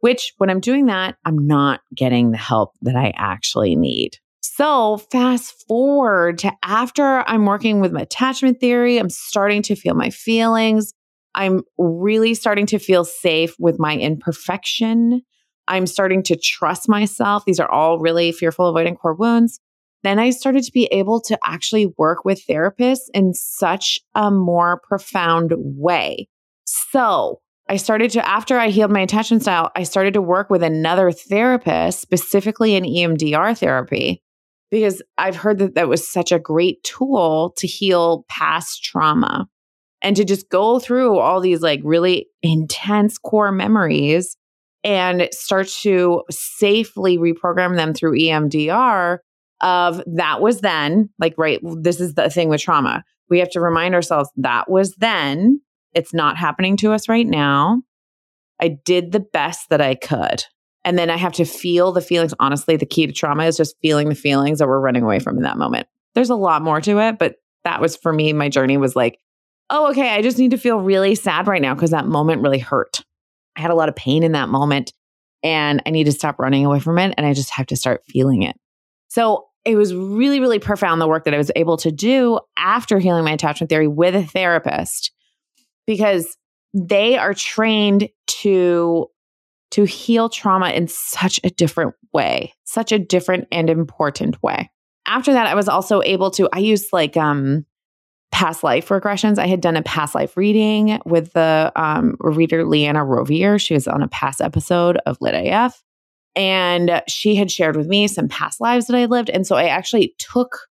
Which, 0.00 0.32
when 0.38 0.50
I'm 0.50 0.60
doing 0.60 0.86
that, 0.86 1.16
I'm 1.24 1.46
not 1.46 1.80
getting 1.94 2.30
the 2.30 2.38
help 2.38 2.72
that 2.82 2.96
I 2.96 3.12
actually 3.16 3.76
need. 3.76 4.16
So, 4.40 4.98
fast 5.10 5.64
forward 5.68 6.38
to 6.38 6.52
after 6.62 7.20
I'm 7.28 7.46
working 7.46 7.80
with 7.80 7.92
my 7.92 8.02
attachment 8.02 8.60
theory, 8.60 8.98
I'm 8.98 9.10
starting 9.10 9.62
to 9.62 9.76
feel 9.76 9.94
my 9.94 10.10
feelings. 10.10 10.92
I'm 11.34 11.62
really 11.78 12.34
starting 12.34 12.66
to 12.66 12.78
feel 12.78 13.04
safe 13.04 13.54
with 13.58 13.78
my 13.78 13.96
imperfection. 13.96 15.22
I'm 15.68 15.86
starting 15.86 16.22
to 16.24 16.36
trust 16.36 16.88
myself. 16.88 17.44
These 17.44 17.60
are 17.60 17.70
all 17.70 17.98
really 17.98 18.32
fearful 18.32 18.72
avoidant 18.72 18.98
core 18.98 19.14
wounds. 19.14 19.60
Then 20.02 20.18
I 20.18 20.30
started 20.30 20.64
to 20.64 20.72
be 20.72 20.86
able 20.86 21.20
to 21.22 21.38
actually 21.44 21.92
work 21.98 22.24
with 22.24 22.44
therapists 22.46 23.08
in 23.12 23.34
such 23.34 24.00
a 24.14 24.30
more 24.30 24.80
profound 24.88 25.52
way. 25.56 26.28
So 26.64 27.40
I 27.70 27.76
started 27.76 28.10
to, 28.12 28.28
after 28.28 28.58
I 28.58 28.68
healed 28.70 28.90
my 28.90 28.98
attention 28.98 29.38
style, 29.38 29.70
I 29.76 29.84
started 29.84 30.14
to 30.14 30.20
work 30.20 30.50
with 30.50 30.64
another 30.64 31.12
therapist, 31.12 32.00
specifically 32.00 32.74
in 32.74 32.82
EMDR 32.82 33.56
therapy, 33.56 34.24
because 34.72 35.00
I've 35.16 35.36
heard 35.36 35.60
that 35.60 35.76
that 35.76 35.88
was 35.88 36.06
such 36.06 36.32
a 36.32 36.40
great 36.40 36.82
tool 36.82 37.54
to 37.58 37.68
heal 37.68 38.24
past 38.28 38.82
trauma 38.82 39.46
and 40.02 40.16
to 40.16 40.24
just 40.24 40.48
go 40.48 40.80
through 40.80 41.20
all 41.20 41.40
these 41.40 41.60
like 41.60 41.80
really 41.84 42.26
intense 42.42 43.18
core 43.18 43.52
memories 43.52 44.36
and 44.82 45.28
start 45.30 45.68
to 45.82 46.24
safely 46.28 47.18
reprogram 47.18 47.76
them 47.76 47.94
through 47.94 48.18
EMDR 48.18 49.18
of 49.60 50.02
that 50.06 50.40
was 50.40 50.60
then 50.60 51.08
like 51.20 51.34
right 51.36 51.60
this 51.82 52.00
is 52.00 52.14
the 52.14 52.30
thing 52.30 52.48
with 52.48 52.62
trauma. 52.62 53.04
We 53.28 53.38
have 53.38 53.50
to 53.50 53.60
remind 53.60 53.94
ourselves 53.94 54.28
that 54.38 54.68
was 54.68 54.96
then 54.96 55.60
it's 55.94 56.14
not 56.14 56.36
happening 56.36 56.76
to 56.76 56.92
us 56.92 57.08
right 57.08 57.26
now 57.26 57.82
i 58.60 58.68
did 58.68 59.12
the 59.12 59.20
best 59.20 59.68
that 59.70 59.80
i 59.80 59.94
could 59.94 60.44
and 60.84 60.98
then 60.98 61.10
i 61.10 61.16
have 61.16 61.32
to 61.32 61.44
feel 61.44 61.92
the 61.92 62.00
feelings 62.00 62.34
honestly 62.40 62.76
the 62.76 62.86
key 62.86 63.06
to 63.06 63.12
trauma 63.12 63.44
is 63.44 63.56
just 63.56 63.76
feeling 63.82 64.08
the 64.08 64.14
feelings 64.14 64.58
that 64.58 64.68
we're 64.68 64.80
running 64.80 65.02
away 65.02 65.18
from 65.18 65.36
in 65.36 65.42
that 65.42 65.58
moment 65.58 65.86
there's 66.14 66.30
a 66.30 66.34
lot 66.34 66.62
more 66.62 66.80
to 66.80 66.98
it 66.98 67.18
but 67.18 67.36
that 67.64 67.80
was 67.80 67.96
for 67.96 68.12
me 68.12 68.32
my 68.32 68.48
journey 68.48 68.76
was 68.76 68.96
like 68.96 69.18
oh, 69.70 69.88
okay, 69.90 70.10
I 70.10 70.20
just 70.20 70.38
need 70.38 70.50
to 70.50 70.58
feel 70.58 70.80
really 70.80 71.14
sad 71.14 71.46
right 71.46 71.62
now 71.62 71.74
because 71.74 71.90
that 71.90 72.06
moment 72.06 72.42
really 72.42 72.58
hurt. 72.58 73.00
I 73.56 73.60
had 73.60 73.70
a 73.70 73.76
lot 73.76 73.88
of 73.88 73.96
pain 73.96 74.22
in 74.22 74.32
that 74.32 74.48
moment 74.48 74.92
and 75.42 75.80
I 75.86 75.90
need 75.90 76.04
to 76.04 76.12
stop 76.12 76.38
running 76.38 76.66
away 76.66 76.80
from 76.80 76.98
it 76.98 77.14
and 77.16 77.24
I 77.24 77.32
just 77.32 77.50
have 77.50 77.66
to 77.66 77.76
start 77.76 78.02
feeling 78.06 78.42
it. 78.42 78.56
So 79.08 79.46
it 79.64 79.76
was 79.76 79.94
really, 79.94 80.40
really 80.40 80.58
profound 80.58 81.00
the 81.00 81.08
work 81.08 81.24
that 81.24 81.34
I 81.34 81.38
was 81.38 81.50
able 81.54 81.76
to 81.78 81.92
do 81.92 82.40
after 82.56 82.98
healing 82.98 83.24
my 83.24 83.32
attachment 83.32 83.70
theory 83.70 83.88
with 83.88 84.14
a 84.14 84.24
therapist 84.24 85.12
because 85.86 86.36
they 86.74 87.16
are 87.16 87.34
trained 87.34 88.08
to 88.26 89.06
to 89.72 89.84
heal 89.84 90.28
trauma 90.28 90.70
in 90.70 90.88
such 90.88 91.38
a 91.44 91.50
different 91.50 91.94
way, 92.12 92.52
such 92.64 92.90
a 92.90 92.98
different 92.98 93.46
and 93.52 93.70
important 93.70 94.42
way. 94.42 94.68
After 95.06 95.32
that, 95.32 95.46
I 95.46 95.54
was 95.54 95.68
also 95.68 96.02
able 96.02 96.32
to, 96.32 96.48
I 96.52 96.58
used 96.58 96.92
like 96.92 97.16
um 97.16 97.66
past 98.32 98.62
life 98.62 98.88
regressions. 98.88 99.38
I 99.38 99.46
had 99.46 99.60
done 99.60 99.76
a 99.76 99.82
past 99.82 100.14
life 100.14 100.36
reading 100.36 101.00
with 101.04 101.32
the 101.32 101.72
um, 101.76 102.16
reader 102.20 102.64
Leanna 102.64 103.04
Rovier. 103.04 103.60
She 103.60 103.74
was 103.74 103.88
on 103.88 104.02
a 104.02 104.08
past 104.08 104.40
episode 104.40 104.98
of 105.06 105.18
Lit 105.20 105.34
AF. 105.34 105.82
And 106.36 107.02
she 107.08 107.34
had 107.34 107.50
shared 107.50 107.76
with 107.76 107.88
me 107.88 108.06
some 108.06 108.28
past 108.28 108.60
lives 108.60 108.86
that 108.86 108.96
I 108.96 109.06
lived. 109.06 109.30
And 109.30 109.46
so 109.46 109.56
I 109.56 109.64
actually 109.64 110.14
took 110.18 110.68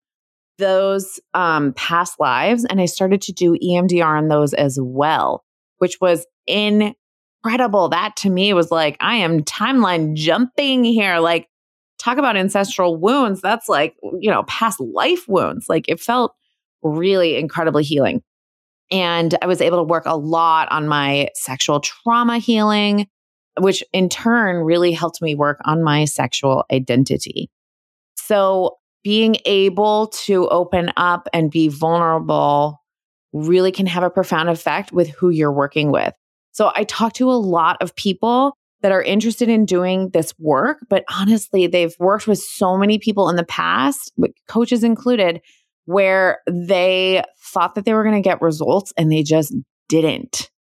those 0.58 1.20
um, 1.34 1.74
past 1.74 2.20
lives 2.20 2.66
and 2.66 2.82
I 2.82 2.86
started 2.86 3.22
to 3.24 3.32
do 3.32 3.58
EMDR 3.58 4.18
on 4.18 4.28
those 4.28 4.54
as 4.54 4.80
well, 4.82 5.44
which 5.78 6.00
was 6.02 6.26
incredible. 6.46 7.90
That 7.90 8.16
to 8.18 8.30
me 8.30 8.54
was 8.54 8.72
like, 8.72 8.98
I 9.00 9.18
am 9.18 9.44
timeline 9.44 10.16
jumping 10.16 10.84
here. 10.84 11.20
Like, 11.20 11.48
talk 12.00 12.18
about 12.18 12.38
ancestral 12.38 12.96
wounds. 12.96 13.42
That's 13.42 13.68
like, 13.68 13.96
you 14.20 14.30
know, 14.30 14.44
past 14.44 14.80
life 14.80 15.28
wounds. 15.28 15.68
Like, 15.68 15.86
it 15.88 16.00
felt 16.00 16.34
really 16.84 17.38
incredibly 17.38 17.84
healing. 17.84 18.22
And 18.92 19.36
I 19.42 19.48
was 19.48 19.62
able 19.62 19.78
to 19.78 19.84
work 19.84 20.06
a 20.06 20.16
lot 20.16 20.72
on 20.72 20.88
my 20.88 21.30
sexual 21.34 21.82
trauma 21.82 22.38
healing, 22.38 23.08
which 23.60 23.84
in 23.92 24.10
turn 24.10 24.58
really 24.58 24.92
helped 24.92 25.22
me 25.22 25.36
work 25.36 25.60
on 25.66 25.84
my 25.84 26.06
sexual 26.06 26.64
identity. 26.72 27.50
So 28.16 28.78
being 29.08 29.38
able 29.46 30.08
to 30.08 30.50
open 30.50 30.92
up 30.98 31.30
and 31.32 31.50
be 31.50 31.70
vulnerable 31.70 32.84
really 33.32 33.72
can 33.72 33.86
have 33.86 34.04
a 34.04 34.10
profound 34.10 34.50
effect 34.50 34.92
with 34.92 35.08
who 35.12 35.30
you're 35.30 35.50
working 35.50 35.94
with. 35.94 36.14
So 36.52 36.74
I 36.76 36.84
talk 36.84 37.14
to 37.14 37.32
a 37.32 37.40
lot 37.40 37.78
of 37.80 37.96
people 37.96 38.58
that 38.82 38.92
are 38.92 39.02
interested 39.02 39.48
in 39.48 39.64
doing 39.64 40.10
this 40.10 40.34
work, 40.38 40.80
but 40.90 41.06
honestly, 41.10 41.68
they've 41.68 41.96
worked 42.00 42.28
with 42.28 42.40
so 42.40 42.76
many 42.76 43.00
people 43.00 43.30
in 43.30 43.38
the 43.38 43.46
past, 43.46 44.12
coaches 44.50 44.84
included, 44.84 45.40
where 45.86 46.40
they 46.46 47.24
thought 47.42 47.76
that 47.76 47.86
they 47.86 47.94
were 47.94 48.04
going 48.04 48.22
to 48.22 48.30
get 48.30 48.42
results 48.42 48.92
and 48.98 49.10
they 49.10 49.24
just 49.24 49.56
didn't. 49.88 50.52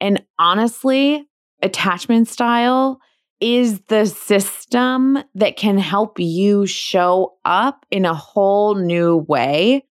And 0.00 0.24
honestly, 0.40 1.24
attachment 1.62 2.26
style 2.26 2.98
is 3.42 3.80
the 3.88 4.06
system 4.06 5.18
that 5.34 5.56
can 5.56 5.76
help 5.76 6.20
you 6.20 6.64
show 6.64 7.34
up 7.44 7.84
in 7.90 8.04
a 8.04 8.14
whole 8.14 8.76
new 8.76 9.16
way 9.16 9.84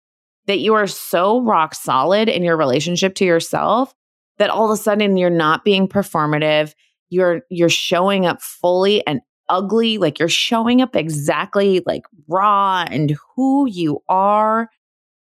that 0.46 0.58
you 0.58 0.74
are 0.74 0.86
so 0.86 1.40
rock 1.40 1.74
solid 1.74 2.28
in 2.28 2.44
your 2.44 2.58
relationship 2.58 3.14
to 3.14 3.24
yourself 3.24 3.94
that 4.36 4.50
all 4.50 4.66
of 4.66 4.70
a 4.70 4.76
sudden 4.80 5.16
you're 5.16 5.30
not 5.30 5.64
being 5.64 5.88
performative. 5.88 6.74
You're 7.08 7.40
you're 7.48 7.70
showing 7.70 8.26
up 8.26 8.42
fully 8.42 9.04
and 9.06 9.22
ugly. 9.48 9.96
Like 9.96 10.18
you're 10.18 10.28
showing 10.28 10.82
up 10.82 10.94
exactly 10.94 11.82
like 11.86 12.02
raw 12.28 12.84
and 12.90 13.16
who 13.34 13.66
you 13.66 14.02
are 14.10 14.68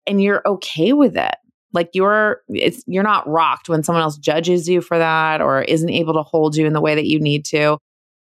and 0.05 0.21
you're 0.21 0.43
okay 0.47 0.93
with 0.93 1.17
it. 1.17 1.37
Like 1.73 1.91
you're 1.93 2.41
it's 2.49 2.83
you're 2.89 3.05
not 3.05 3.29
rocked 3.29 3.69
when 3.69 3.85
someone 3.85 4.03
else 4.03 4.19
judges 4.19 4.69
you 4.69 4.81
for 4.81 4.99
that 4.99 5.41
or 5.41 5.63
isn't 5.63 5.91
able 5.91 6.15
to 6.15 6.25
hold 6.25 6.57
you 6.57 6.67
in 6.67 6.73
the 6.73 6.81
way 6.81 6.97
that 6.97 7.07
you 7.07 7.21
need 7.21 7.45
to 7.47 7.79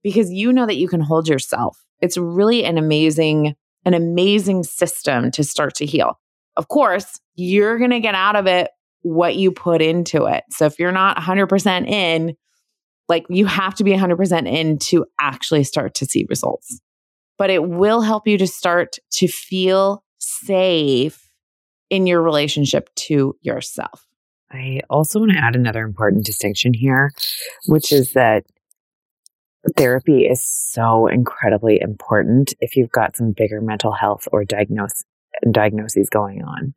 because 0.04 0.32
you 0.32 0.52
know 0.52 0.66
that 0.66 0.78
you 0.78 0.88
can 0.88 1.02
hold 1.02 1.28
yourself. 1.28 1.84
It's 2.02 2.18
really 2.18 2.66
an 2.66 2.78
amazing 2.78 3.56
an 3.84 3.94
amazing 3.96 4.64
system 4.64 5.32
to 5.32 5.44
start 5.44 5.74
to 5.76 5.86
heal. 5.86 6.20
Of 6.56 6.68
course, 6.68 7.20
you're 7.36 7.80
going 7.80 7.90
to 7.90 8.00
get 8.00 8.14
out 8.14 8.36
of 8.36 8.46
it 8.46 8.70
what 9.02 9.36
you 9.36 9.52
put 9.52 9.82
into 9.82 10.26
it. 10.26 10.44
So 10.52 10.66
if 10.66 10.78
you're 10.78 10.92
not 10.92 11.18
100% 11.18 11.88
in, 11.88 12.36
like 13.10 13.26
you 13.30 13.46
have 13.46 13.76
to 13.76 13.84
be 13.84 13.92
100% 13.92 14.48
in 14.48 14.78
to 14.78 15.06
actually 15.20 15.64
start 15.64 15.96
to 15.96 16.06
see 16.06 16.26
results. 16.30 16.80
But 17.38 17.50
it 17.50 17.68
will 17.68 18.02
help 18.02 18.28
you 18.28 18.38
to 18.38 18.46
start 18.46 18.98
to 19.14 19.28
feel 19.28 20.04
safe 20.20 21.28
in 21.90 22.06
your 22.06 22.22
relationship 22.22 22.94
to 22.96 23.36
yourself. 23.42 24.06
I 24.52 24.82
also 24.90 25.20
want 25.20 25.32
to 25.32 25.38
add 25.38 25.56
another 25.56 25.84
important 25.84 26.26
distinction 26.26 26.74
here, 26.74 27.12
which 27.66 27.92
is 27.92 28.14
that 28.14 28.44
therapy 29.78 30.26
is 30.26 30.43
so 30.43 31.08
incredibly 31.08 31.80
important 31.80 32.54
if 32.60 32.76
you've 32.76 32.91
got 32.91 33.15
some 33.15 33.32
bigger 33.32 33.62
mental 33.62 33.91
health 33.91 34.28
or 34.32 34.43
diagnose, 34.43 35.04
diagnoses 35.52 36.10
going 36.10 36.43
on. 36.43 36.74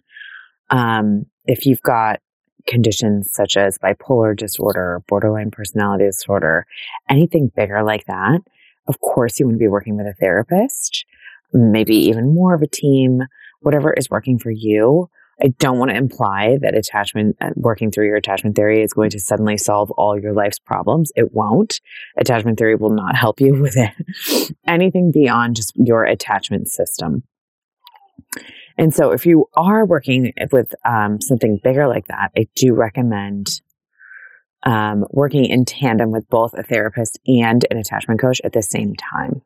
Um, 0.71 1.27
if 1.47 1.67
you've 1.67 1.83
got 1.83 2.21
conditions 2.67 3.31
such 3.33 3.57
as 3.57 3.79
bipolar 3.79 4.37
disorder, 4.37 5.03
borderline 5.07 5.51
personality 5.51 6.05
disorder, 6.05 6.67
anything 7.09 7.51
bigger 7.55 7.83
like 7.83 8.07
that, 8.07 8.41
of 8.87 9.01
course 9.01 9.39
you 9.39 9.47
want 9.47 9.57
to 9.57 9.59
be 9.59 9.69
working 9.69 9.97
with 9.97 10.07
a 10.07 10.15
therapist, 10.15 11.05
maybe 11.53 11.95
even 11.95 12.35
more 12.35 12.55
of 12.55 12.63
a 12.63 12.67
team 12.67 13.23
whatever 13.65 13.93
is 13.93 14.11
working 14.11 14.39
for 14.39 14.51
you. 14.51 15.09
I 15.43 15.49
don't 15.59 15.79
want 15.79 15.91
to 15.91 15.97
imply 15.97 16.59
that 16.61 16.75
attachment, 16.77 17.37
uh, 17.41 17.51
working 17.57 17.91
through 17.91 18.07
your 18.07 18.17
attachment 18.17 18.57
theory 18.57 18.83
is 18.83 18.93
going 18.93 19.11
to 19.11 19.21
suddenly 19.21 19.57
solve 19.57 19.91
all 19.93 20.19
your 20.19 20.33
life's 20.33 20.59
problems. 20.59 21.13
It 21.17 21.33
won't. 21.33 21.81
Attachment 22.17 22.59
theory 22.59 22.77
will 22.77 22.91
not 22.91 23.17
help 23.17 23.41
you 23.41 23.55
with 23.61 23.77
it. 23.77 24.55
Anything 24.67 25.11
beyond 25.13 25.57
just 25.57 25.73
your 25.77 26.05
attachment 26.05 26.69
system. 26.69 27.25
And 28.77 28.93
so 28.93 29.13
if 29.13 29.25
you 29.25 29.47
are 29.57 29.87
working 29.87 30.33
with 30.51 30.75
um, 30.85 31.21
something 31.21 31.61
bigger 31.63 31.87
like 31.87 32.07
that, 32.09 32.33
I 32.37 32.49
do 32.57 32.75
recommend 32.75 33.61
um, 34.65 35.05
working 35.11 35.45
in 35.45 35.65
tandem 35.65 36.11
with 36.11 36.29
both 36.29 36.55
a 36.55 36.63
therapist 36.63 37.19
and 37.27 37.65
an 37.71 37.77
attachment 37.77 38.21
coach 38.21 38.41
at 38.45 38.53
the 38.53 38.63
same 38.63 38.95
time. 38.95 39.43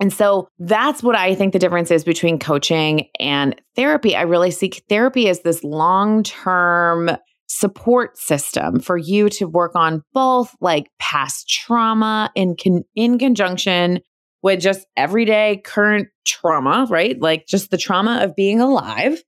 And 0.00 0.12
so 0.12 0.48
that's 0.58 1.02
what 1.02 1.16
I 1.16 1.34
think 1.34 1.52
the 1.52 1.58
difference 1.58 1.90
is 1.90 2.04
between 2.04 2.38
coaching 2.38 3.08
and 3.18 3.60
therapy. 3.74 4.14
I 4.14 4.22
really 4.22 4.50
see 4.50 4.70
therapy 4.88 5.28
as 5.28 5.40
this 5.40 5.64
long 5.64 6.22
term 6.22 7.10
support 7.48 8.16
system 8.18 8.78
for 8.78 8.96
you 8.96 9.28
to 9.30 9.46
work 9.46 9.72
on 9.74 10.02
both 10.12 10.54
like 10.60 10.90
past 10.98 11.48
trauma 11.48 12.30
in 12.34 12.54
con- 12.62 12.84
in 12.94 13.18
conjunction 13.18 14.00
with 14.42 14.60
just 14.60 14.86
everyday 14.96 15.60
current 15.64 16.08
trauma, 16.24 16.86
right? 16.88 17.20
Like 17.20 17.46
just 17.46 17.70
the 17.70 17.78
trauma 17.78 18.20
of 18.22 18.36
being 18.36 18.60
alive. 18.60 19.20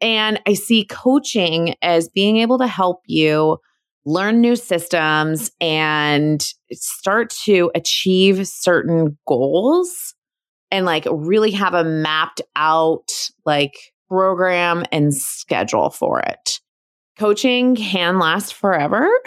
And 0.00 0.40
I 0.46 0.52
see 0.52 0.84
coaching 0.84 1.74
as 1.82 2.08
being 2.08 2.36
able 2.36 2.58
to 2.58 2.66
help 2.66 3.00
you 3.06 3.58
learn 4.06 4.40
new 4.40 4.54
systems 4.54 5.50
and 5.60 6.40
start 6.72 7.28
to 7.30 7.70
achieve 7.74 8.46
certain 8.46 9.18
goals 9.26 10.14
and 10.70 10.86
like 10.86 11.06
really 11.10 11.50
have 11.50 11.74
a 11.74 11.84
mapped 11.84 12.40
out 12.54 13.10
like 13.44 13.74
program 14.08 14.84
and 14.92 15.12
schedule 15.12 15.90
for 15.90 16.20
it. 16.20 16.60
Coaching 17.18 17.74
can 17.74 18.18
last 18.18 18.54
forever. 18.54 19.08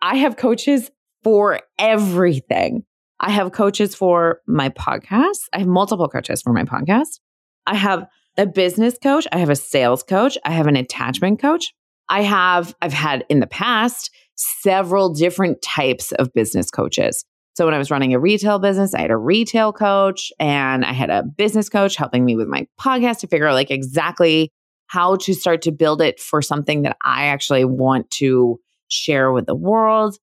I 0.00 0.16
have 0.16 0.36
coaches 0.36 0.90
for 1.22 1.60
everything. 1.78 2.84
I 3.20 3.30
have 3.30 3.52
coaches 3.52 3.94
for 3.94 4.40
my 4.46 4.70
podcast. 4.70 5.40
I 5.52 5.58
have 5.58 5.68
multiple 5.68 6.08
coaches 6.08 6.40
for 6.40 6.52
my 6.52 6.64
podcast. 6.64 7.20
I 7.66 7.74
have 7.74 8.06
a 8.38 8.46
business 8.46 8.96
coach. 9.02 9.26
I 9.30 9.38
have 9.38 9.50
a 9.50 9.56
sales 9.56 10.02
coach. 10.02 10.38
I 10.44 10.52
have 10.52 10.66
an 10.66 10.76
attachment 10.76 11.40
coach. 11.40 11.74
I 12.14 12.22
have, 12.22 12.76
I've 12.80 12.92
had 12.92 13.24
in 13.28 13.40
the 13.40 13.46
past 13.48 14.08
several 14.36 15.12
different 15.12 15.60
types 15.62 16.12
of 16.12 16.32
business 16.32 16.70
coaches. 16.70 17.24
So 17.54 17.64
when 17.64 17.74
I 17.74 17.78
was 17.78 17.90
running 17.90 18.14
a 18.14 18.20
retail 18.20 18.60
business, 18.60 18.94
I 18.94 19.00
had 19.00 19.10
a 19.10 19.16
retail 19.16 19.72
coach 19.72 20.32
and 20.38 20.84
I 20.84 20.92
had 20.92 21.10
a 21.10 21.24
business 21.24 21.68
coach 21.68 21.96
helping 21.96 22.24
me 22.24 22.36
with 22.36 22.46
my 22.46 22.68
podcast 22.80 23.18
to 23.20 23.26
figure 23.26 23.48
out 23.48 23.54
like 23.54 23.72
exactly 23.72 24.52
how 24.86 25.16
to 25.16 25.34
start 25.34 25.62
to 25.62 25.72
build 25.72 26.00
it 26.00 26.20
for 26.20 26.40
something 26.40 26.82
that 26.82 26.96
I 27.02 27.24
actually 27.24 27.64
want 27.64 28.12
to 28.12 28.60
share 28.86 29.32
with 29.32 29.46
the 29.46 29.56
world. 29.56 30.16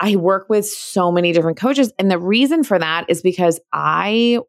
I 0.00 0.16
work 0.16 0.48
with 0.48 0.66
so 0.66 1.12
many 1.12 1.30
different 1.30 1.58
coaches 1.58 1.92
and 1.96 2.10
the 2.10 2.18
reason 2.18 2.64
for 2.64 2.76
that 2.76 3.04
is 3.08 3.22
because 3.22 3.60
I 3.72 4.40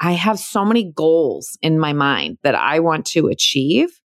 I 0.00 0.12
have 0.12 0.38
so 0.38 0.64
many 0.64 0.90
goals 0.90 1.58
in 1.60 1.78
my 1.78 1.92
mind 1.92 2.38
that 2.44 2.54
I 2.54 2.80
want 2.80 3.04
to 3.08 3.26
achieve 3.28 3.99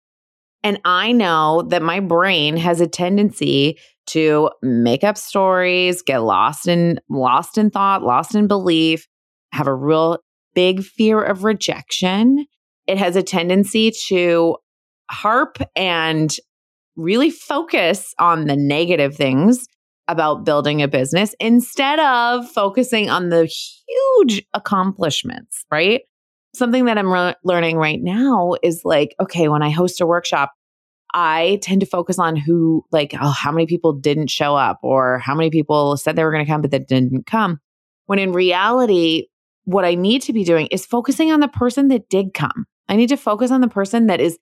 and 0.64 0.80
I 0.86 1.12
know 1.12 1.64
that 1.70 1.82
my 1.82 2.00
brain 2.00 2.58
has 2.58 2.82
a 2.82 2.88
tendency 2.88 3.78
to 4.08 4.50
make 4.62 5.04
up 5.04 5.18
stories, 5.18 6.02
get 6.02 6.24
lost 6.24 6.68
in 6.68 7.00
lost 7.10 7.58
in 7.58 7.70
thought, 7.70 8.04
lost 8.04 8.36
in 8.36 8.48
belief, 8.48 9.08
have 9.52 9.68
a 9.68 9.74
real 9.74 10.20
big 10.54 10.84
fear 10.84 11.22
of 11.22 11.44
rejection. 11.44 12.46
It 12.88 12.98
has 12.98 13.16
a 13.16 13.24
tendency 13.24 13.92
to 14.08 14.58
harp 15.10 15.58
and 15.76 16.36
really 16.96 17.30
focus 17.32 18.14
on 18.20 18.46
the 18.46 18.56
negative 18.56 19.16
things 19.16 19.66
about 20.08 20.44
building 20.44 20.82
a 20.82 20.88
business 20.88 21.34
instead 21.40 22.00
of 22.00 22.50
focusing 22.50 23.10
on 23.10 23.30
the 23.30 23.46
huge 23.46 24.44
accomplishments, 24.54 25.66
right? 25.72 26.02
Something 26.56 26.86
that 26.86 26.98
I'm 26.98 27.12
re- 27.12 27.36
learning 27.44 27.78
right 27.78 28.00
now 28.02 28.54
is 28.62 28.82
like, 28.84 29.16
okay, 29.20 29.48
when 29.48 29.64
I 29.64 29.70
host 29.70 30.02
a 30.02 30.06
workshop, 30.06 30.52
I 31.14 31.60
tend 31.62 31.82
to 31.82 31.88
focus 31.88 32.18
on 32.20 32.36
who, 32.36 32.86
like, 32.92 33.16
oh, 33.20 33.30
how 33.30 33.52
many 33.52 33.66
people 33.66 33.94
didn't 33.94 34.30
show 34.30 34.56
up 34.56 34.80
or 34.82 35.20
how 35.20 35.36
many 35.36 35.50
people 35.50 35.96
said 35.98 36.16
they 36.16 36.24
were 36.24 36.32
going 36.32 36.46
to 36.46 36.52
come, 36.52 36.62
but 36.62 36.72
that 36.72 36.88
didn't 36.88 37.26
come. 37.26 37.60
When 38.06 38.20
in 38.20 38.34
reality, 38.34 39.28
what 39.66 39.86
I 39.86 39.96
need 39.96 40.22
to 40.24 40.34
be 40.34 40.44
doing 40.44 40.68
is 40.68 40.86
focusing 40.86 41.32
on 41.32 41.40
the 41.40 41.48
person 41.48 41.88
that 41.90 42.10
did 42.10 42.34
come. 42.34 42.66
I 42.90 42.96
need 42.96 43.10
to 43.10 43.18
focus 43.18 43.52
on 43.52 43.62
the 43.62 43.68
person 43.68 44.08
that 44.08 44.20
is 44.20 44.38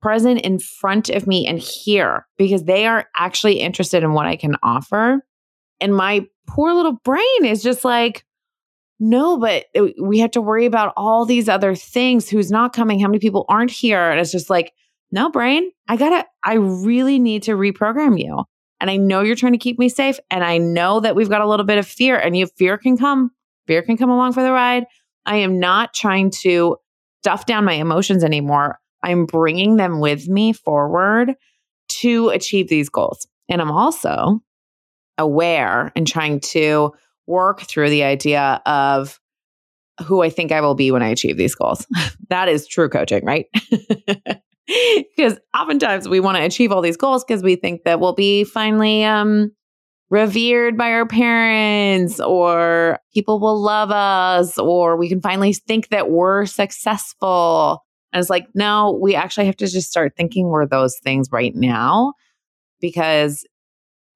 present 0.00 0.40
in 0.42 0.58
front 0.58 1.08
of 1.08 1.26
me 1.26 1.46
and 1.46 1.58
here 1.58 2.26
because 2.36 2.64
they 2.64 2.86
are 2.86 3.06
actually 3.16 3.60
interested 3.60 4.02
in 4.02 4.12
what 4.12 4.26
I 4.26 4.36
can 4.36 4.56
offer. 4.62 5.20
And 5.80 5.94
my 5.94 6.26
poor 6.46 6.72
little 6.72 6.98
brain 7.04 7.44
is 7.44 7.62
just 7.62 7.84
like, 7.84 8.24
no, 9.00 9.38
but 9.38 9.66
uh, 9.76 9.88
we 10.00 10.18
have 10.18 10.32
to 10.32 10.40
worry 10.40 10.66
about 10.66 10.92
all 10.96 11.24
these 11.24 11.48
other 11.48 11.74
things 11.74 12.28
who's 12.28 12.50
not 12.50 12.72
coming, 12.72 13.00
how 13.00 13.08
many 13.08 13.18
people 13.18 13.44
aren't 13.48 13.70
here. 13.70 14.10
And 14.10 14.20
it's 14.20 14.32
just 14.32 14.50
like, 14.50 14.72
no, 15.10 15.30
brain, 15.30 15.70
I 15.88 15.96
gotta, 15.96 16.26
I 16.44 16.54
really 16.54 17.18
need 17.18 17.44
to 17.44 17.52
reprogram 17.52 18.20
you. 18.20 18.44
And 18.80 18.90
I 18.90 18.96
know 18.96 19.22
you're 19.22 19.36
trying 19.36 19.52
to 19.52 19.58
keep 19.58 19.78
me 19.78 19.88
safe. 19.88 20.18
And 20.30 20.44
I 20.44 20.58
know 20.58 21.00
that 21.00 21.16
we've 21.16 21.28
got 21.28 21.40
a 21.40 21.48
little 21.48 21.66
bit 21.66 21.78
of 21.78 21.86
fear, 21.86 22.16
and 22.16 22.36
you 22.36 22.46
fear 22.46 22.78
can 22.78 22.96
come, 22.96 23.30
fear 23.66 23.82
can 23.82 23.96
come 23.96 24.10
along 24.10 24.32
for 24.32 24.42
the 24.42 24.52
ride. 24.52 24.84
I 25.26 25.36
am 25.36 25.58
not 25.58 25.94
trying 25.94 26.30
to 26.42 26.76
stuff 27.22 27.46
down 27.46 27.64
my 27.64 27.74
emotions 27.74 28.22
anymore. 28.22 28.78
I'm 29.02 29.26
bringing 29.26 29.76
them 29.76 30.00
with 30.00 30.28
me 30.28 30.52
forward 30.52 31.34
to 32.00 32.28
achieve 32.30 32.68
these 32.68 32.88
goals. 32.88 33.26
And 33.48 33.60
I'm 33.60 33.70
also 33.70 34.40
aware 35.16 35.92
and 35.96 36.06
trying 36.06 36.40
to 36.40 36.92
work 37.28 37.60
through 37.60 37.90
the 37.90 38.02
idea 38.02 38.60
of 38.66 39.20
who 40.04 40.22
I 40.22 40.30
think 40.30 40.52
I 40.52 40.60
will 40.60 40.74
be 40.74 40.90
when 40.90 41.02
I 41.02 41.08
achieve 41.08 41.36
these 41.36 41.54
goals. 41.54 41.86
that 42.28 42.48
is 42.48 42.66
true 42.66 42.88
coaching, 42.88 43.24
right? 43.24 43.46
because 45.16 45.38
oftentimes 45.56 46.08
we 46.08 46.20
want 46.20 46.36
to 46.36 46.44
achieve 46.44 46.72
all 46.72 46.82
these 46.82 46.96
goals 46.96 47.24
because 47.24 47.42
we 47.42 47.56
think 47.56 47.84
that 47.84 48.00
we'll 48.00 48.14
be 48.14 48.44
finally 48.44 49.04
um, 49.04 49.50
revered 50.10 50.76
by 50.76 50.92
our 50.92 51.06
parents 51.06 52.20
or 52.20 52.98
people 53.12 53.40
will 53.40 53.60
love 53.60 53.90
us 53.90 54.58
or 54.58 54.96
we 54.96 55.08
can 55.08 55.20
finally 55.20 55.52
think 55.52 55.88
that 55.88 56.10
we're 56.10 56.46
successful. 56.46 57.84
And 58.12 58.20
it's 58.20 58.30
like, 58.30 58.46
no, 58.54 58.98
we 59.00 59.14
actually 59.14 59.46
have 59.46 59.56
to 59.56 59.66
just 59.66 59.90
start 59.90 60.14
thinking 60.16 60.48
we're 60.48 60.66
those 60.66 60.98
things 61.02 61.28
right 61.30 61.54
now 61.54 62.14
because 62.80 63.44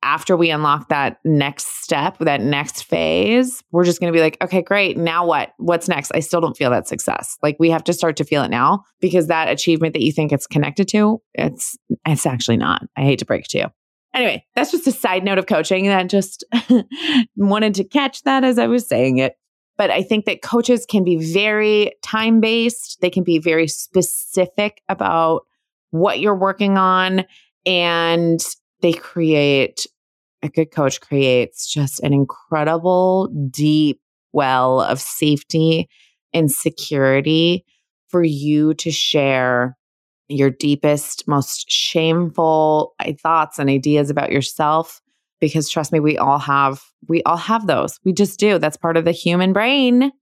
after 0.03 0.37
we 0.37 0.51
unlock 0.51 0.89
that 0.89 1.19
next 1.25 1.83
step, 1.83 2.19
that 2.19 2.41
next 2.41 2.83
phase, 2.83 3.63
we're 3.71 3.85
just 3.85 4.01
going 4.01 4.13
to 4.13 4.17
be 4.17 4.21
like, 4.21 4.37
okay, 4.43 4.63
great. 4.63 4.97
Now 4.97 5.27
what? 5.27 5.53
What's 5.59 5.89
next? 5.89 6.13
I 6.15 6.21
still 6.21 6.41
don't 6.41 6.57
feel 6.57 6.71
that 6.71 6.89
success. 6.89 7.39
Like 7.43 7.57
we 7.59 7.71
have 7.71 7.85
to 7.85 7.93
start 7.93 8.17
to 8.17 8.25
feel 8.25 8.43
it 8.43 8.51
now 8.51 8.85
because 9.01 9.29
that 9.29 9.49
achievement 9.49 9.95
that 9.95 10.03
you 10.03 10.13
think 10.13 10.33
it's 10.33 10.47
connected 10.47 10.89
to, 10.89 11.23
it's 11.35 11.77
it's 12.07 12.27
actually 12.27 12.57
not. 12.57 12.83
I 12.97 13.03
hate 13.03 13.21
to 13.21 13.25
break 13.25 13.45
it 13.45 13.51
to 13.51 13.59
you. 13.59 13.67
Anyway, 14.15 14.45
that's 14.55 14.71
just 14.71 14.87
a 14.87 14.93
side 14.93 15.25
note 15.25 15.39
of 15.39 15.47
coaching 15.47 15.87
that 15.87 16.11
just 16.11 16.45
wanted 17.37 17.75
to 17.75 17.85
catch 17.85 18.23
that 18.25 18.45
as 18.45 18.59
I 18.59 18.67
was 18.67 18.87
saying 18.87 19.19
it. 19.19 19.37
But 19.79 19.91
I 19.91 20.03
think 20.03 20.27
that 20.27 20.43
coaches 20.43 20.85
can 20.85 21.03
be 21.03 21.17
very 21.33 21.93
time 22.03 22.41
based. 22.41 22.99
They 23.01 23.09
can 23.09 23.25
be 23.25 23.39
very 23.39 23.69
specific 23.69 24.83
about 24.89 25.43
what 25.91 26.21
you're 26.21 26.37
working 26.37 26.77
on 26.77 27.25
and 27.65 28.41
they 28.83 28.93
create 28.93 29.87
a 30.43 30.49
good 30.49 30.71
coach 30.71 31.01
creates 31.01 31.73
just 31.73 32.01
an 32.01 32.13
incredible, 32.13 33.29
deep 33.51 34.01
well 34.33 34.81
of 34.81 35.01
safety 35.01 35.89
and 36.33 36.51
security 36.51 37.65
for 38.09 38.23
you 38.23 38.75
to 38.75 38.91
share 38.91 39.77
your 40.29 40.51
deepest, 40.51 41.27
most 41.29 41.71
shameful 41.71 42.95
uh, 43.01 43.13
thoughts 43.23 43.59
and 43.59 43.69
ideas 43.69 44.11
about 44.11 44.33
yourself. 44.33 45.01
Because 45.41 45.69
trust 45.69 45.93
me, 45.93 46.01
we 46.01 46.17
all 46.17 46.39
have, 46.39 46.83
we 47.09 47.23
all 47.25 47.37
have 47.37 47.67
those. 47.67 47.99
We 48.05 48.13
just 48.13 48.39
do. 48.39 48.59
That's 48.59 48.77
part 48.77 48.97
of 48.97 49.05
the 49.05 49.13
human 49.13 49.53
brain. 49.53 50.13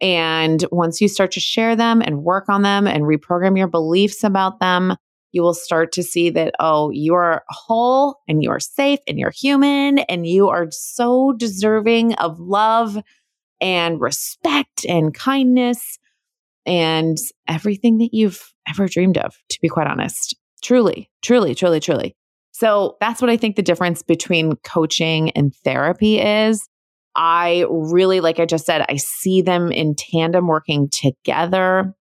And 0.00 0.64
once 0.72 1.00
you 1.00 1.08
start 1.08 1.32
to 1.32 1.40
share 1.40 1.76
them 1.76 2.02
and 2.02 2.22
work 2.22 2.48
on 2.48 2.62
them 2.62 2.86
and 2.86 3.04
reprogram 3.04 3.56
your 3.56 3.68
beliefs 3.68 4.24
about 4.24 4.60
them, 4.60 4.96
you 5.32 5.42
will 5.42 5.54
start 5.54 5.92
to 5.92 6.02
see 6.02 6.30
that, 6.30 6.54
oh, 6.60 6.90
you 6.90 7.14
are 7.14 7.42
whole 7.48 8.20
and 8.28 8.42
you 8.42 8.50
are 8.50 8.60
safe 8.60 9.00
and 9.08 9.18
you're 9.18 9.32
human 9.34 9.98
and 10.00 10.26
you 10.26 10.48
are 10.48 10.68
so 10.70 11.32
deserving 11.32 12.14
of 12.14 12.38
love 12.38 12.98
and 13.60 14.00
respect 14.00 14.84
and 14.86 15.14
kindness 15.14 15.98
and 16.66 17.16
everything 17.48 17.98
that 17.98 18.10
you've 18.12 18.52
ever 18.68 18.86
dreamed 18.86 19.18
of, 19.18 19.36
to 19.48 19.58
be 19.60 19.68
quite 19.68 19.86
honest. 19.86 20.36
Truly, 20.62 21.10
truly, 21.22 21.54
truly, 21.54 21.80
truly. 21.80 22.14
So 22.52 22.96
that's 23.00 23.20
what 23.20 23.30
I 23.30 23.36
think 23.36 23.56
the 23.56 23.62
difference 23.62 24.02
between 24.02 24.56
coaching 24.56 25.30
and 25.30 25.54
therapy 25.64 26.20
is. 26.20 26.68
I 27.14 27.66
really, 27.68 28.20
like 28.20 28.38
I 28.38 28.46
just 28.46 28.64
said, 28.64 28.86
I 28.88 28.96
see 28.96 29.42
them 29.42 29.70
in 29.70 29.94
tandem 29.94 30.46
working 30.46 30.88
together 30.88 31.94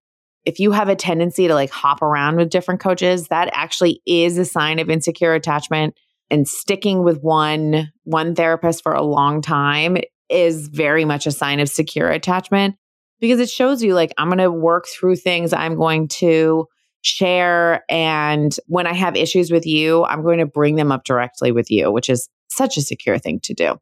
if 0.46 0.60
you 0.60 0.72
have 0.72 0.90
a 0.90 0.96
tendency 0.96 1.48
to 1.48 1.54
like 1.54 1.70
hop 1.70 2.02
around 2.02 2.38
with 2.38 2.50
different 2.50 2.80
coaches, 2.80 3.28
that 3.28 3.50
actually 3.54 4.02
is 4.06 4.38
a 4.38 4.46
sign 4.46 4.80
of 4.80 4.90
insecure 4.90 5.34
attachment 5.34 5.96
and 6.30 6.48
sticking 6.48 7.04
with 7.04 7.22
one 7.22 7.92
one 8.04 8.34
therapist 8.34 8.82
for 8.82 8.94
a 8.94 9.04
long 9.04 9.42
time 9.42 9.98
is 10.30 10.70
very 10.70 11.06
much 11.06 11.28
a 11.28 11.32
sign 11.32 11.60
of 11.60 11.70
secure 11.70 12.10
attachment 12.10 12.76
because 13.20 13.40
it 13.40 13.50
shows 13.50 13.84
you 13.84 13.94
like 13.94 14.14
I'm 14.18 14.30
going 14.30 14.38
to 14.40 14.50
work 14.50 14.88
through 14.88 15.18
things 15.18 15.54
I'm 15.54 15.76
going 15.76 16.08
to 16.08 16.68
share 17.02 17.84
and 17.90 18.56
when 18.68 18.88
I 18.88 18.94
have 18.94 19.16
issues 19.16 19.52
with 19.52 19.66
you, 19.66 20.06
I'm 20.06 20.24
going 20.24 20.40
to 20.40 20.46
bring 20.46 20.76
them 20.76 20.92
up 20.92 21.04
directly 21.04 21.52
with 21.52 21.70
you, 21.70 21.92
which 21.92 22.10
is 22.10 22.30
such 22.50 22.78
a 22.78 22.82
secure 22.82 23.18
thing 23.18 23.40
to 23.44 23.54
do. 23.54 23.78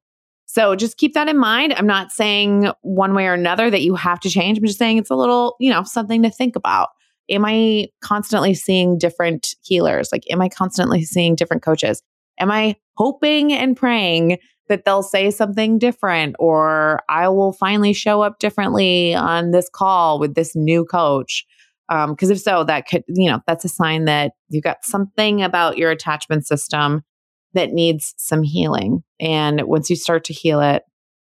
So 0.60 0.76
just 0.76 0.98
keep 0.98 1.13
that 1.13 1.30
in 1.30 1.38
mind. 1.38 1.74
I'm 1.78 1.88
not 1.88 2.12
saying 2.12 2.69
one 2.82 3.13
way 3.13 3.28
or 3.28 3.34
another 3.34 3.69
that 3.69 3.82
you 3.82 3.95
have 3.95 4.19
to 4.19 4.30
change. 4.30 4.58
I'm 4.58 4.65
just 4.65 4.78
saying 4.78 4.98
it's 4.98 5.10
a 5.10 5.15
little, 5.15 5.56
you 5.58 5.72
know, 5.72 5.84
something 5.84 6.22
to 6.24 6.30
think 6.30 6.58
about. 6.58 6.89
am 7.30 7.45
I 7.45 7.88
constantly 8.02 8.54
seeing 8.54 8.98
different 8.98 9.56
healers? 9.62 10.10
Like, 10.12 10.24
am 10.30 10.41
I 10.41 10.50
constantly 10.50 11.06
seeing 11.06 11.36
different 11.36 11.63
coaches? 11.63 12.04
Am 12.41 12.52
I 12.52 12.76
hoping 12.98 13.54
and 13.54 13.78
praying 13.78 14.38
that 14.67 14.84
they'll 14.84 15.02
say 15.02 15.32
something 15.32 15.80
different 15.80 16.36
or 16.39 17.04
I 17.08 17.30
will 17.30 17.54
finally 17.54 17.93
show 17.93 18.22
up 18.22 18.39
differently 18.39 19.15
on 19.15 19.52
this 19.52 19.69
call 19.74 20.19
with 20.19 20.36
this 20.36 20.58
new 20.58 20.84
coach? 20.84 21.45
Because 21.88 22.30
um, 22.30 22.36
if 22.36 22.39
so, 22.41 22.65
that 22.65 22.86
could, 22.86 23.06
you 23.08 23.32
know, 23.32 23.39
that's 23.48 23.63
a 23.63 23.69
sign 23.69 24.04
that 24.06 24.34
you've 24.50 24.65
got 24.65 24.84
something 24.84 25.41
about 25.41 25.78
your 25.78 25.89
attachment 25.89 26.45
system 26.45 27.06
that 27.54 27.72
needs 27.72 28.14
some 28.18 28.44
healing. 28.44 29.04
And 29.20 29.62
once 29.64 29.90
you 29.90 29.96
start 29.96 30.24
to 30.26 30.34
heal 30.34 30.62
it, 30.62 30.84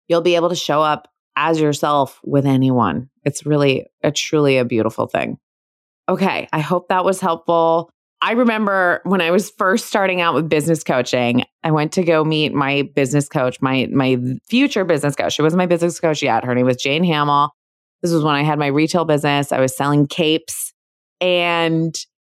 you'll 0.09 0.21
be 0.21 0.37
able 0.37 0.49
to 0.49 0.57
show 0.57 0.83
up 0.83 1.09
as 1.37 1.61
yourself 1.61 2.21
with 2.25 2.47
anyone. 2.47 3.09
It's 3.25 3.47
really 3.47 3.87
a 4.03 4.11
truly 4.11 4.59
a 4.59 4.65
beautiful 4.65 5.07
thing. 5.07 5.39
Okay, 6.09 6.49
I 6.53 6.61
hope 6.61 6.89
that 6.89 7.05
was 7.05 7.21
helpful. 7.21 7.91
I 8.21 8.33
remember 8.33 9.01
when 9.05 9.21
I 9.21 9.31
was 9.31 9.51
first 9.51 9.87
starting 9.87 10.21
out 10.21 10.35
with 10.35 10.49
business 10.49 10.85
coaching, 10.85 11.45
I 11.65 11.71
went 11.71 11.93
to 11.93 12.05
go 12.05 12.25
meet 12.25 12.53
my 12.53 12.83
business 12.95 13.29
coach, 13.29 13.61
my 13.61 13.89
my 13.93 14.19
future 14.49 14.85
business 14.85 15.17
coach. 15.17 15.35
She 15.35 15.43
wasn't 15.43 15.59
my 15.59 15.67
business 15.67 15.99
coach 15.99 16.23
yet. 16.23 16.45
Her 16.45 16.55
name 16.55 16.67
was 16.67 16.77
Jane 16.77 17.05
Hamill. 17.05 17.51
This 18.01 18.13
was 18.13 18.23
when 18.23 18.35
I 18.35 18.43
had 18.43 18.59
my 18.59 18.67
retail 18.67 19.05
business. 19.05 19.53
I 19.53 19.61
was 19.61 19.77
selling 19.77 20.07
capes 20.07 20.73
and 21.21 21.95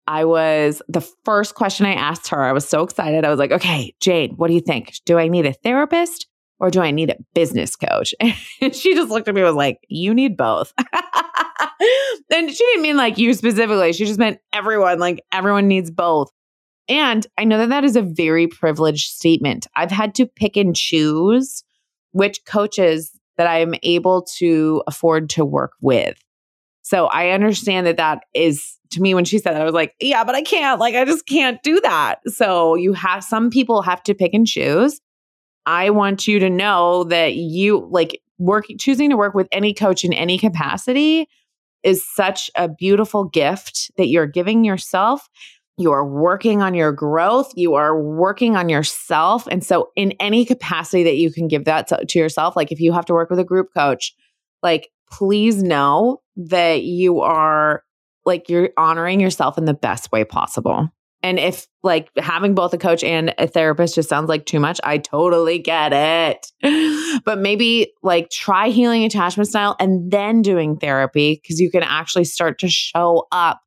I 0.07 0.25
was 0.25 0.81
the 0.87 1.01
first 1.23 1.55
question 1.55 1.85
I 1.85 1.93
asked 1.93 2.27
her. 2.29 2.43
I 2.43 2.51
was 2.51 2.67
so 2.67 2.83
excited. 2.83 3.25
I 3.25 3.29
was 3.29 3.39
like, 3.39 3.51
"Okay, 3.51 3.93
Jane, 3.99 4.33
what 4.35 4.47
do 4.47 4.53
you 4.53 4.61
think? 4.61 4.93
Do 5.05 5.17
I 5.17 5.27
need 5.27 5.45
a 5.45 5.53
therapist 5.53 6.27
or 6.59 6.69
do 6.69 6.81
I 6.81 6.91
need 6.91 7.09
a 7.09 7.17
business 7.33 7.75
coach?" 7.75 8.13
And 8.61 8.75
she 8.75 8.93
just 8.95 9.09
looked 9.09 9.27
at 9.27 9.35
me 9.35 9.41
and 9.41 9.47
was 9.47 9.55
like, 9.55 9.79
"You 9.87 10.13
need 10.13 10.37
both." 10.37 10.73
and 12.31 12.49
she 12.49 12.65
didn't 12.65 12.81
mean 12.81 12.97
like 12.97 13.17
you 13.17 13.33
specifically. 13.33 13.93
She 13.93 14.05
just 14.05 14.19
meant 14.19 14.39
everyone. 14.51 14.99
Like 14.99 15.23
everyone 15.31 15.67
needs 15.67 15.91
both. 15.91 16.29
And 16.89 17.25
I 17.37 17.45
know 17.45 17.57
that 17.59 17.69
that 17.69 17.83
is 17.83 17.95
a 17.95 18.01
very 18.01 18.47
privileged 18.47 19.09
statement. 19.09 19.67
I've 19.75 19.91
had 19.91 20.15
to 20.15 20.25
pick 20.25 20.57
and 20.57 20.75
choose 20.75 21.63
which 22.11 22.43
coaches 22.45 23.17
that 23.37 23.47
I'm 23.47 23.73
able 23.83 24.23
to 24.37 24.83
afford 24.85 25.29
to 25.31 25.45
work 25.45 25.71
with. 25.81 26.17
So 26.81 27.05
I 27.07 27.29
understand 27.29 27.87
that 27.87 27.97
that 27.97 28.23
is 28.33 28.77
to 28.93 29.01
me 29.01 29.13
when 29.13 29.25
she 29.25 29.37
said 29.37 29.53
that 29.53 29.61
I 29.61 29.65
was 29.65 29.73
like, 29.73 29.95
yeah, 29.99 30.23
but 30.23 30.35
I 30.35 30.41
can't. 30.41 30.79
Like 30.79 30.95
I 30.95 31.05
just 31.05 31.25
can't 31.25 31.61
do 31.63 31.79
that. 31.81 32.19
So 32.27 32.75
you 32.75 32.93
have 32.93 33.23
some 33.23 33.49
people 33.49 33.81
have 33.81 34.03
to 34.03 34.13
pick 34.13 34.33
and 34.33 34.47
choose. 34.47 34.99
I 35.65 35.89
want 35.89 36.27
you 36.27 36.39
to 36.39 36.49
know 36.49 37.05
that 37.05 37.35
you 37.35 37.87
like 37.91 38.21
work 38.37 38.65
choosing 38.79 39.09
to 39.09 39.17
work 39.17 39.33
with 39.33 39.47
any 39.51 39.73
coach 39.73 40.03
in 40.03 40.13
any 40.13 40.37
capacity 40.37 41.27
is 41.83 42.05
such 42.15 42.49
a 42.55 42.67
beautiful 42.67 43.25
gift 43.25 43.91
that 43.97 44.07
you're 44.07 44.27
giving 44.27 44.63
yourself. 44.63 45.29
You 45.77 45.91
are 45.91 46.05
working 46.05 46.61
on 46.61 46.73
your 46.73 46.91
growth. 46.91 47.51
You 47.55 47.73
are 47.73 47.99
working 47.99 48.55
on 48.55 48.69
yourself. 48.69 49.47
And 49.47 49.63
so, 49.63 49.89
in 49.95 50.13
any 50.19 50.45
capacity 50.45 51.03
that 51.03 51.17
you 51.17 51.31
can 51.31 51.47
give 51.47 51.65
that 51.65 51.87
to, 51.87 52.05
to 52.05 52.19
yourself, 52.19 52.55
like 52.55 52.71
if 52.71 52.79
you 52.79 52.93
have 52.93 53.05
to 53.05 53.13
work 53.13 53.29
with 53.29 53.39
a 53.39 53.43
group 53.43 53.69
coach, 53.75 54.13
like 54.61 54.89
please 55.11 55.61
know 55.61 56.21
that 56.35 56.83
you 56.83 57.21
are 57.21 57.83
like 58.25 58.49
you're 58.49 58.69
honoring 58.77 59.19
yourself 59.19 59.57
in 59.57 59.65
the 59.65 59.73
best 59.73 60.11
way 60.11 60.23
possible. 60.23 60.89
And 61.23 61.39
if 61.39 61.67
like 61.83 62.09
having 62.17 62.53
both 62.53 62.73
a 62.73 62.77
coach 62.77 63.01
and 63.03 63.33
a 63.37 63.47
therapist 63.47 63.95
just 63.95 64.09
sounds 64.09 64.27
like 64.27 64.45
too 64.45 64.59
much, 64.59 64.79
I 64.83 64.97
totally 64.97 65.57
get 65.57 65.93
it. 65.93 67.21
but 67.25 67.39
maybe 67.39 67.93
like 68.03 68.29
try 68.29 68.69
healing 68.69 69.05
attachment 69.05 69.47
style 69.47 69.77
and 69.79 70.11
then 70.11 70.41
doing 70.41 70.77
therapy 70.77 71.39
because 71.41 71.61
you 71.61 71.71
can 71.71 71.81
actually 71.81 72.25
start 72.25 72.59
to 72.59 72.67
show 72.67 73.25
up 73.31 73.61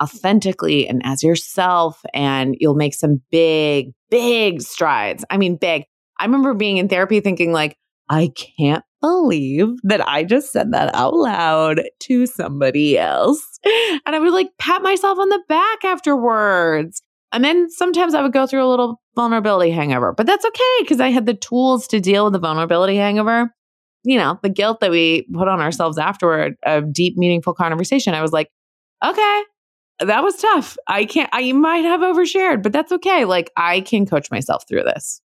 authentically 0.00 0.88
and 0.88 1.02
as 1.04 1.22
yourself 1.22 2.00
and 2.14 2.54
you'll 2.60 2.76
make 2.76 2.94
some 2.94 3.20
big, 3.30 3.92
big 4.08 4.62
strides. 4.62 5.24
I 5.28 5.38
mean, 5.38 5.56
big. 5.56 5.84
I 6.20 6.24
remember 6.24 6.54
being 6.54 6.76
in 6.76 6.88
therapy 6.88 7.20
thinking 7.20 7.52
like, 7.52 7.76
I 8.08 8.30
can't 8.58 8.84
believe 9.00 9.68
that 9.82 10.06
I 10.08 10.24
just 10.24 10.52
said 10.52 10.72
that 10.72 10.94
out 10.94 11.14
loud 11.14 11.82
to 12.00 12.26
somebody 12.26 12.98
else. 12.98 13.58
And 14.04 14.14
I 14.14 14.18
would 14.18 14.32
like 14.32 14.50
pat 14.58 14.82
myself 14.82 15.18
on 15.18 15.28
the 15.28 15.42
back 15.48 15.84
afterwards. 15.84 17.02
And 17.32 17.44
then 17.44 17.68
sometimes 17.70 18.14
I 18.14 18.22
would 18.22 18.32
go 18.32 18.46
through 18.46 18.64
a 18.64 18.70
little 18.70 19.00
vulnerability 19.14 19.70
hangover, 19.70 20.14
but 20.16 20.26
that's 20.26 20.44
okay 20.44 20.76
because 20.80 21.00
I 21.00 21.08
had 21.08 21.26
the 21.26 21.34
tools 21.34 21.86
to 21.88 22.00
deal 22.00 22.24
with 22.24 22.32
the 22.32 22.38
vulnerability 22.38 22.96
hangover. 22.96 23.52
You 24.04 24.18
know, 24.18 24.38
the 24.42 24.48
guilt 24.48 24.80
that 24.80 24.92
we 24.92 25.26
put 25.34 25.48
on 25.48 25.60
ourselves 25.60 25.98
afterward, 25.98 26.54
a 26.64 26.80
deep, 26.80 27.16
meaningful 27.16 27.54
conversation. 27.54 28.14
I 28.14 28.22
was 28.22 28.32
like, 28.32 28.48
okay, 29.04 29.42
that 30.00 30.22
was 30.22 30.36
tough. 30.36 30.76
I 30.86 31.04
can't, 31.04 31.28
I 31.32 31.50
might 31.52 31.84
have 31.84 32.00
overshared, 32.00 32.62
but 32.62 32.72
that's 32.72 32.92
okay. 32.92 33.24
Like, 33.24 33.50
I 33.56 33.80
can 33.80 34.06
coach 34.06 34.30
myself 34.30 34.62
through 34.68 34.84
this. 34.84 35.20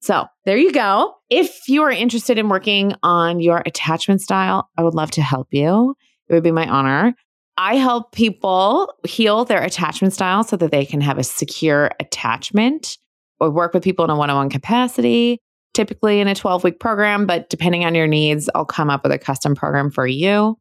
So 0.00 0.26
there 0.44 0.56
you 0.56 0.72
go. 0.72 1.14
If 1.28 1.68
you 1.68 1.82
are 1.82 1.90
interested 1.90 2.38
in 2.38 2.48
working 2.48 2.94
on 3.02 3.40
your 3.40 3.62
attachment 3.66 4.20
style, 4.20 4.70
I 4.76 4.82
would 4.82 4.94
love 4.94 5.10
to 5.12 5.22
help 5.22 5.48
you. 5.50 5.94
It 6.28 6.34
would 6.34 6.42
be 6.42 6.52
my 6.52 6.68
honor. 6.68 7.14
I 7.56 7.76
help 7.76 8.12
people 8.12 8.94
heal 9.04 9.44
their 9.44 9.62
attachment 9.62 10.14
style 10.14 10.44
so 10.44 10.56
that 10.56 10.70
they 10.70 10.86
can 10.86 11.00
have 11.00 11.18
a 11.18 11.24
secure 11.24 11.90
attachment 11.98 12.96
or 13.40 13.50
work 13.50 13.74
with 13.74 13.82
people 13.82 14.04
in 14.04 14.10
a 14.10 14.16
one 14.16 14.30
on 14.30 14.36
one 14.36 14.50
capacity, 14.50 15.40
typically 15.74 16.20
in 16.20 16.28
a 16.28 16.34
12 16.34 16.62
week 16.62 16.78
program. 16.78 17.26
But 17.26 17.50
depending 17.50 17.84
on 17.84 17.96
your 17.96 18.06
needs, 18.06 18.48
I'll 18.54 18.64
come 18.64 18.90
up 18.90 19.02
with 19.02 19.12
a 19.12 19.18
custom 19.18 19.56
program 19.56 19.90
for 19.90 20.06
you. 20.06 20.56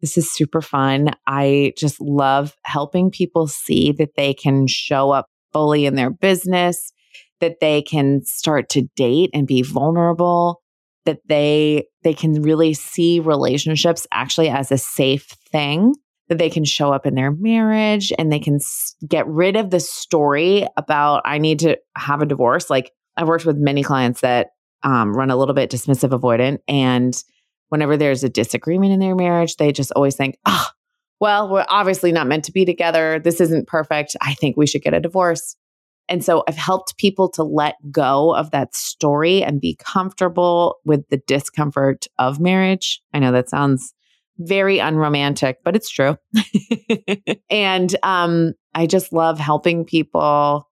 This 0.00 0.18
is 0.18 0.32
super 0.32 0.60
fun. 0.60 1.10
I 1.26 1.72
just 1.76 2.00
love 2.00 2.56
helping 2.64 3.10
people 3.10 3.46
see 3.46 3.92
that 3.92 4.16
they 4.16 4.34
can 4.34 4.66
show 4.66 5.10
up 5.10 5.26
fully 5.52 5.86
in 5.86 5.94
their 5.94 6.10
business 6.10 6.92
that 7.40 7.60
they 7.60 7.82
can 7.82 8.22
start 8.24 8.68
to 8.70 8.82
date 8.96 9.30
and 9.32 9.46
be 9.46 9.62
vulnerable 9.62 10.62
that 11.06 11.20
they 11.26 11.84
they 12.02 12.14
can 12.14 12.42
really 12.42 12.74
see 12.74 13.20
relationships 13.20 14.06
actually 14.12 14.48
as 14.48 14.70
a 14.70 14.78
safe 14.78 15.26
thing 15.50 15.94
that 16.28 16.38
they 16.38 16.50
can 16.50 16.64
show 16.64 16.92
up 16.92 17.06
in 17.06 17.14
their 17.14 17.32
marriage 17.32 18.12
and 18.18 18.30
they 18.30 18.38
can 18.38 18.56
s- 18.56 18.94
get 19.08 19.26
rid 19.26 19.56
of 19.56 19.70
the 19.70 19.80
story 19.80 20.66
about 20.76 21.22
i 21.24 21.38
need 21.38 21.58
to 21.58 21.76
have 21.96 22.22
a 22.22 22.26
divorce. 22.26 22.70
Like 22.70 22.92
i've 23.16 23.28
worked 23.28 23.46
with 23.46 23.56
many 23.56 23.82
clients 23.82 24.20
that 24.20 24.48
um, 24.82 25.14
run 25.14 25.30
a 25.30 25.36
little 25.36 25.54
bit 25.54 25.70
dismissive 25.70 26.18
avoidant 26.18 26.58
and 26.66 27.22
whenever 27.68 27.96
there's 27.96 28.24
a 28.24 28.30
disagreement 28.30 28.92
in 28.92 29.00
their 29.00 29.14
marriage 29.14 29.56
they 29.56 29.72
just 29.72 29.92
always 29.92 30.16
think 30.16 30.38
oh 30.46 30.66
well 31.20 31.50
we're 31.50 31.66
obviously 31.68 32.12
not 32.12 32.26
meant 32.26 32.44
to 32.44 32.52
be 32.52 32.64
together. 32.64 33.20
This 33.22 33.40
isn't 33.40 33.68
perfect. 33.68 34.16
I 34.20 34.34
think 34.34 34.56
we 34.56 34.66
should 34.66 34.82
get 34.82 34.94
a 34.94 35.00
divorce 35.00 35.56
and 36.10 36.24
so 36.24 36.42
I've 36.48 36.56
helped 36.56 36.98
people 36.98 37.30
to 37.30 37.44
let 37.44 37.76
go 37.92 38.34
of 38.34 38.50
that 38.50 38.74
story 38.74 39.44
and 39.44 39.60
be 39.60 39.76
comfortable 39.76 40.78
with 40.84 41.08
the 41.08 41.18
discomfort 41.28 42.06
of 42.18 42.40
marriage. 42.40 43.00
I 43.14 43.20
know 43.20 43.30
that 43.30 43.48
sounds 43.48 43.94
very 44.38 44.80
unromantic, 44.80 45.58
but 45.64 45.76
it's 45.76 45.88
true. 45.88 46.16
and 47.50 47.94
um, 48.02 48.54
I 48.74 48.86
just 48.86 49.12
love 49.12 49.38
helping 49.38 49.84
people 49.84 50.68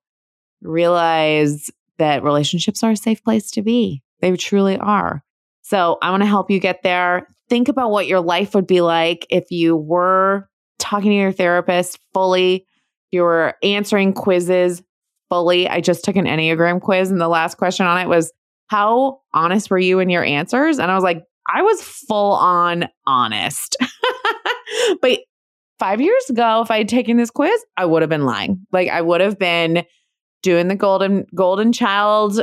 realize 0.61 1.70
that 1.98 2.24
relationships 2.24 2.83
are 2.83 2.90
a 2.90 2.96
safe 2.96 3.22
place 3.22 3.53
to 3.53 3.62
be. 3.62 4.03
They 4.20 4.37
truly 4.37 4.77
are. 4.77 5.22
So 5.62 5.98
I 6.03 6.11
want 6.11 6.24
to 6.24 6.29
help 6.29 6.51
you 6.51 6.59
get 6.59 6.83
there. 6.83 7.29
Think 7.48 7.68
about 7.68 7.92
what 7.92 8.09
your 8.09 8.20
life 8.20 8.55
would 8.57 8.66
be 8.66 8.81
like 8.81 9.24
if 9.31 9.51
you 9.51 9.77
were 9.77 10.48
talking 10.81 11.11
to 11.11 11.16
your 11.16 11.33
therapist 11.33 12.01
fully, 12.12 12.66
you 13.12 13.22
were 13.22 13.55
answering 13.62 14.12
quizzes 14.12 14.83
fully. 15.29 15.69
I 15.69 15.81
just 15.81 16.05
took 16.05 16.17
an 16.17 16.27
Enneagram 16.27 16.81
quiz, 16.81 17.11
and 17.11 17.21
the 17.21 17.29
last 17.29 17.57
question 17.57 17.87
on 17.87 17.99
it 17.99 18.09
was, 18.09 18.33
How 18.69 19.21
honest 19.33 19.71
were 19.71 19.79
you 19.79 19.99
in 19.99 20.11
your 20.11 20.25
answers? 20.25 20.79
And 20.79 20.91
I 20.91 20.95
was 20.95 21.05
like, 21.05 21.25
I 21.49 21.62
was 21.62 21.83
full 21.83 22.33
on 22.33 22.88
honest. 23.07 23.77
but 25.01 25.21
five 25.79 26.01
years 26.01 26.29
ago, 26.29 26.61
if 26.62 26.71
I 26.71 26.79
had 26.79 26.88
taken 26.88 27.17
this 27.17 27.31
quiz, 27.31 27.64
I 27.77 27.85
would 27.85 28.03
have 28.03 28.11
been 28.11 28.25
lying. 28.25 28.67
Like 28.73 28.88
I 28.88 29.01
would 29.01 29.21
have 29.21 29.38
been 29.38 29.85
doing 30.43 30.69
the 30.69 30.77
golden 30.77 31.27
golden 31.35 31.73
child 31.73 32.41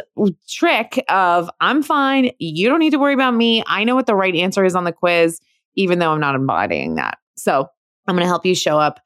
trick 0.49 1.03
of 1.09 1.49
I'm 1.61 1.81
fine. 1.81 2.31
You 2.39 2.67
don't 2.67 2.79
need 2.79 2.91
to 2.91 2.99
worry 2.99 3.13
about 3.13 3.33
me. 3.33 3.63
I 3.67 3.83
know 3.83 3.95
what 3.95 4.05
the 4.05 4.15
right 4.15 4.35
answer 4.35 4.65
is 4.65 4.75
on 4.75 4.83
the 4.83 4.91
quiz, 4.91 5.39
even 5.75 5.99
though 5.99 6.11
I'm 6.11 6.19
not 6.19 6.35
embodying 6.35 6.95
that. 6.95 7.17
So 7.37 7.67
I'm 8.07 8.15
going 8.15 8.23
to 8.23 8.27
help 8.27 8.45
you 8.45 8.55
show 8.55 8.79
up 8.79 8.99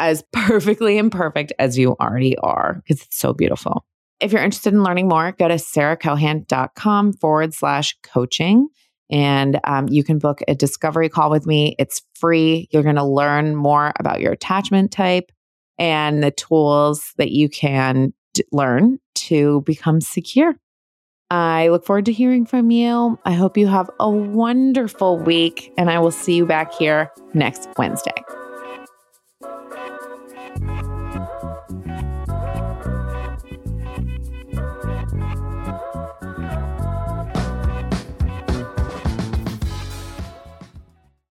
as 0.00 0.24
perfectly 0.32 0.98
imperfect 0.98 1.52
as 1.58 1.78
you 1.78 1.96
already 2.00 2.36
are 2.38 2.82
because 2.82 3.02
it's 3.02 3.16
so 3.16 3.32
beautiful. 3.32 3.84
If 4.18 4.32
you're 4.32 4.42
interested 4.42 4.74
in 4.74 4.82
learning 4.82 5.08
more, 5.08 5.32
go 5.32 5.48
to 5.48 5.54
sarahcohan.com 5.54 7.14
forward 7.14 7.54
slash 7.54 7.96
coaching 8.02 8.68
and 9.10 9.58
um, 9.64 9.88
you 9.88 10.04
can 10.04 10.18
book 10.18 10.40
a 10.46 10.54
discovery 10.54 11.08
call 11.08 11.30
with 11.30 11.46
me. 11.46 11.74
It's 11.78 12.02
free. 12.14 12.68
You're 12.70 12.82
going 12.82 12.96
to 12.96 13.04
learn 13.04 13.56
more 13.56 13.92
about 13.98 14.20
your 14.20 14.32
attachment 14.32 14.92
type 14.92 15.32
and 15.78 16.22
the 16.22 16.30
tools 16.30 17.12
that 17.16 17.30
you 17.30 17.48
can 17.48 18.12
d- 18.34 18.44
learn 18.52 18.98
to 19.14 19.62
become 19.62 20.00
secure. 20.00 20.54
I 21.30 21.68
look 21.68 21.84
forward 21.84 22.06
to 22.06 22.12
hearing 22.12 22.44
from 22.44 22.70
you. 22.70 23.18
I 23.24 23.32
hope 23.32 23.56
you 23.56 23.68
have 23.68 23.90
a 24.00 24.10
wonderful 24.10 25.18
week, 25.18 25.72
and 25.78 25.88
I 25.88 26.00
will 26.00 26.10
see 26.10 26.34
you 26.34 26.44
back 26.44 26.74
here 26.74 27.10
next 27.34 27.68
Wednesday. 27.78 28.39